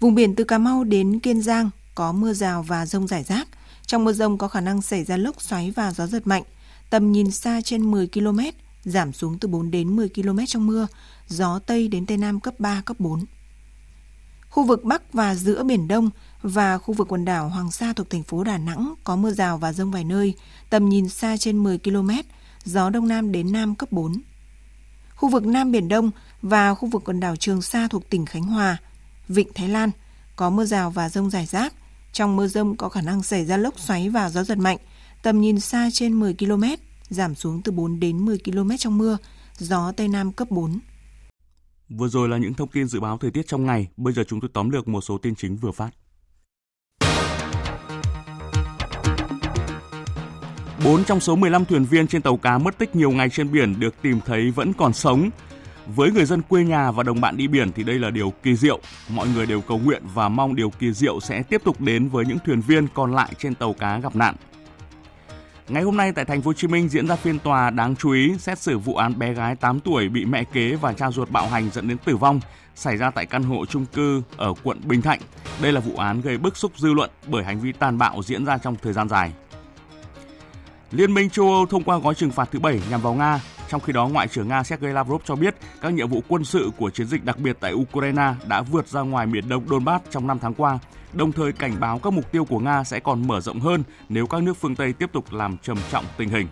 Vùng 0.00 0.14
biển 0.14 0.34
từ 0.34 0.44
Cà 0.44 0.58
Mau 0.58 0.84
đến 0.84 1.18
Kiên 1.18 1.42
Giang 1.42 1.70
có 1.94 2.12
mưa 2.12 2.32
rào 2.32 2.62
và 2.62 2.86
rông 2.86 3.06
rải 3.06 3.24
rác. 3.24 3.48
Trong 3.86 4.04
mưa 4.04 4.12
rông 4.12 4.38
có 4.38 4.48
khả 4.48 4.60
năng 4.60 4.82
xảy 4.82 5.04
ra 5.04 5.16
lốc 5.16 5.42
xoáy 5.42 5.70
và 5.70 5.92
gió 5.92 6.06
giật 6.06 6.26
mạnh. 6.26 6.42
Tầm 6.90 7.12
nhìn 7.12 7.30
xa 7.30 7.60
trên 7.60 7.90
10 7.90 8.08
km, 8.08 8.38
giảm 8.84 9.12
xuống 9.12 9.38
từ 9.38 9.48
4 9.48 9.70
đến 9.70 9.96
10 9.96 10.08
km 10.08 10.38
trong 10.46 10.66
mưa, 10.66 10.86
gió 11.28 11.58
Tây 11.58 11.88
đến 11.88 12.06
Tây 12.06 12.16
Nam 12.16 12.40
cấp 12.40 12.54
3, 12.58 12.82
cấp 12.84 13.00
4. 13.00 13.24
Khu 14.50 14.64
vực 14.64 14.84
Bắc 14.84 15.12
và 15.12 15.34
giữa 15.34 15.62
Biển 15.62 15.88
Đông 15.88 16.10
và 16.42 16.78
khu 16.78 16.94
vực 16.94 17.08
quần 17.08 17.24
đảo 17.24 17.48
Hoàng 17.48 17.70
Sa 17.70 17.92
thuộc 17.92 18.10
thành 18.10 18.22
phố 18.22 18.44
Đà 18.44 18.58
Nẵng 18.58 18.94
có 19.04 19.16
mưa 19.16 19.30
rào 19.30 19.58
và 19.58 19.72
rông 19.72 19.90
vài 19.90 20.04
nơi, 20.04 20.34
tầm 20.70 20.88
nhìn 20.88 21.08
xa 21.08 21.36
trên 21.36 21.58
10 21.58 21.78
km, 21.78 22.10
gió 22.64 22.90
Đông 22.90 23.08
Nam 23.08 23.32
đến 23.32 23.52
Nam 23.52 23.74
cấp 23.74 23.92
4. 23.92 24.20
Khu 25.14 25.28
vực 25.28 25.46
Nam 25.46 25.72
Biển 25.72 25.88
Đông 25.88 26.10
và 26.42 26.74
khu 26.74 26.88
vực 26.88 27.02
quần 27.04 27.20
đảo 27.20 27.36
Trường 27.36 27.62
Sa 27.62 27.88
thuộc 27.88 28.10
tỉnh 28.10 28.26
Khánh 28.26 28.42
Hòa, 28.42 28.76
Vịnh 29.28 29.48
Thái 29.54 29.68
Lan 29.68 29.90
có 30.36 30.50
mưa 30.50 30.64
rào 30.64 30.90
và 30.90 31.08
rông 31.08 31.30
rải 31.30 31.46
rác. 31.46 31.74
Trong 32.12 32.36
mưa 32.36 32.46
rông 32.46 32.76
có 32.76 32.88
khả 32.88 33.02
năng 33.02 33.22
xảy 33.22 33.44
ra 33.44 33.56
lốc 33.56 33.78
xoáy 33.78 34.08
và 34.08 34.30
gió 34.30 34.44
giật 34.44 34.58
mạnh, 34.58 34.78
tầm 35.22 35.40
nhìn 35.40 35.60
xa 35.60 35.88
trên 35.92 36.12
10 36.12 36.34
km, 36.34 36.64
giảm 37.10 37.34
xuống 37.34 37.62
từ 37.62 37.72
4 37.72 38.00
đến 38.00 38.24
10 38.24 38.38
km 38.38 38.70
trong 38.78 38.98
mưa, 38.98 39.16
gió 39.58 39.92
Tây 39.92 40.08
Nam 40.08 40.32
cấp 40.32 40.50
4. 40.50 40.78
Vừa 41.90 42.08
rồi 42.08 42.28
là 42.28 42.36
những 42.36 42.54
thông 42.54 42.68
tin 42.68 42.86
dự 42.86 43.00
báo 43.00 43.18
thời 43.18 43.30
tiết 43.30 43.46
trong 43.46 43.66
ngày, 43.66 43.88
bây 43.96 44.14
giờ 44.14 44.24
chúng 44.28 44.40
tôi 44.40 44.50
tóm 44.52 44.70
lược 44.70 44.88
một 44.88 45.00
số 45.00 45.18
tin 45.18 45.34
chính 45.34 45.56
vừa 45.56 45.70
phát. 45.70 45.90
4 50.84 51.04
trong 51.04 51.20
số 51.20 51.36
15 51.36 51.64
thuyền 51.64 51.84
viên 51.84 52.06
trên 52.06 52.22
tàu 52.22 52.36
cá 52.36 52.58
mất 52.58 52.78
tích 52.78 52.96
nhiều 52.96 53.10
ngày 53.10 53.28
trên 53.30 53.52
biển 53.52 53.80
được 53.80 53.94
tìm 54.02 54.20
thấy 54.26 54.50
vẫn 54.50 54.72
còn 54.72 54.92
sống. 54.92 55.30
Với 55.86 56.10
người 56.10 56.24
dân 56.24 56.42
quê 56.42 56.64
nhà 56.64 56.90
và 56.90 57.02
đồng 57.02 57.20
bạn 57.20 57.36
đi 57.36 57.48
biển 57.48 57.72
thì 57.72 57.82
đây 57.82 57.98
là 57.98 58.10
điều 58.10 58.32
kỳ 58.42 58.56
diệu. 58.56 58.80
Mọi 59.08 59.28
người 59.28 59.46
đều 59.46 59.60
cầu 59.60 59.78
nguyện 59.78 60.02
và 60.14 60.28
mong 60.28 60.54
điều 60.54 60.70
kỳ 60.70 60.92
diệu 60.92 61.20
sẽ 61.20 61.42
tiếp 61.42 61.62
tục 61.64 61.80
đến 61.80 62.08
với 62.08 62.24
những 62.26 62.38
thuyền 62.46 62.60
viên 62.60 62.86
còn 62.94 63.12
lại 63.14 63.32
trên 63.38 63.54
tàu 63.54 63.72
cá 63.72 63.98
gặp 63.98 64.16
nạn. 64.16 64.34
Ngày 65.70 65.82
hôm 65.82 65.96
nay 65.96 66.12
tại 66.12 66.24
thành 66.24 66.42
phố 66.42 66.48
Hồ 66.48 66.52
Chí 66.52 66.68
Minh 66.68 66.88
diễn 66.88 67.06
ra 67.06 67.16
phiên 67.16 67.38
tòa 67.38 67.70
đáng 67.70 67.96
chú 67.96 68.10
ý 68.10 68.38
xét 68.38 68.58
xử 68.58 68.78
vụ 68.78 68.96
án 68.96 69.18
bé 69.18 69.32
gái 69.32 69.56
8 69.56 69.80
tuổi 69.80 70.08
bị 70.08 70.24
mẹ 70.24 70.44
kế 70.44 70.76
và 70.76 70.92
cha 70.92 71.10
ruột 71.10 71.30
bạo 71.30 71.48
hành 71.48 71.70
dẫn 71.70 71.88
đến 71.88 71.98
tử 71.98 72.16
vong, 72.16 72.40
xảy 72.74 72.96
ra 72.96 73.10
tại 73.10 73.26
căn 73.26 73.42
hộ 73.42 73.66
chung 73.66 73.86
cư 73.86 74.22
ở 74.36 74.54
quận 74.62 74.80
Bình 74.84 75.02
Thạnh. 75.02 75.20
Đây 75.62 75.72
là 75.72 75.80
vụ 75.80 75.96
án 75.96 76.20
gây 76.20 76.38
bức 76.38 76.56
xúc 76.56 76.72
dư 76.76 76.92
luận 76.92 77.10
bởi 77.26 77.44
hành 77.44 77.60
vi 77.60 77.72
tàn 77.72 77.98
bạo 77.98 78.22
diễn 78.22 78.44
ra 78.44 78.58
trong 78.58 78.76
thời 78.82 78.92
gian 78.92 79.08
dài. 79.08 79.32
Liên 80.90 81.14
minh 81.14 81.30
châu 81.30 81.52
Âu 81.52 81.66
thông 81.66 81.84
qua 81.84 81.98
gói 81.98 82.14
trừng 82.14 82.30
phạt 82.30 82.48
thứ 82.52 82.58
bảy 82.58 82.80
nhằm 82.90 83.00
vào 83.00 83.14
Nga. 83.14 83.40
Trong 83.70 83.80
khi 83.80 83.92
đó, 83.92 84.08
Ngoại 84.08 84.28
trưởng 84.28 84.48
Nga 84.48 84.62
Sergei 84.62 84.92
Lavrov 84.92 85.22
cho 85.24 85.36
biết 85.36 85.54
các 85.80 85.92
nhiệm 85.92 86.08
vụ 86.08 86.22
quân 86.28 86.44
sự 86.44 86.70
của 86.76 86.90
chiến 86.90 87.06
dịch 87.06 87.24
đặc 87.24 87.38
biệt 87.38 87.56
tại 87.60 87.74
Ukraine 87.74 88.34
đã 88.48 88.62
vượt 88.62 88.88
ra 88.88 89.00
ngoài 89.00 89.26
miền 89.26 89.48
đông 89.48 89.68
Donbass 89.68 90.04
trong 90.10 90.26
5 90.26 90.38
tháng 90.38 90.54
qua, 90.54 90.78
đồng 91.12 91.32
thời 91.32 91.52
cảnh 91.52 91.76
báo 91.80 91.98
các 91.98 92.12
mục 92.12 92.32
tiêu 92.32 92.44
của 92.44 92.58
Nga 92.58 92.84
sẽ 92.84 93.00
còn 93.00 93.28
mở 93.28 93.40
rộng 93.40 93.60
hơn 93.60 93.82
nếu 94.08 94.26
các 94.26 94.42
nước 94.42 94.56
phương 94.56 94.76
Tây 94.76 94.92
tiếp 94.92 95.10
tục 95.12 95.32
làm 95.32 95.58
trầm 95.58 95.76
trọng 95.90 96.04
tình 96.16 96.28
hình. 96.28 96.46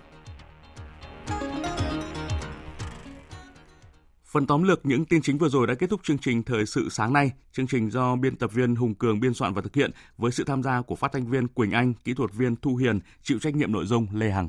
Phần 4.27 4.47
tóm 4.47 4.63
lược 4.63 4.87
những 4.87 5.05
tin 5.05 5.23
chính 5.23 5.39
vừa 5.39 5.49
rồi 5.49 5.67
đã 5.67 5.75
kết 5.75 5.91
thúc 5.91 6.01
chương 6.05 6.19
trình 6.19 6.43
Thời 6.43 6.67
sự 6.67 6.89
sáng 6.91 7.13
nay. 7.13 7.31
Chương 7.53 7.67
trình 7.67 7.91
do 7.91 8.17
biên 8.17 8.37
tập 8.37 8.53
viên 8.53 8.75
Hùng 8.75 8.95
Cường 8.95 9.21
biên 9.21 9.35
soạn 9.35 9.55
và 9.55 9.63
thực 9.63 9.75
hiện 9.75 9.91
với 10.19 10.33
sự 10.33 10.45
tham 10.45 10.63
gia 10.63 10.83
của 10.83 10.97
phát 10.97 11.13
thanh 11.13 11.27
viên 11.27 11.49
Quỳnh 11.49 11.71
Anh, 11.71 11.95
kỹ 11.95 12.15
thuật 12.15 12.33
viên 12.33 12.57
Thu 12.57 12.77
Hiền, 12.77 13.01
chịu 13.23 13.39
trách 13.39 13.55
nhiệm 13.55 13.73
nội 13.73 13.87
dung 13.87 14.07
Lê 14.13 14.31
Hằng. 14.31 14.49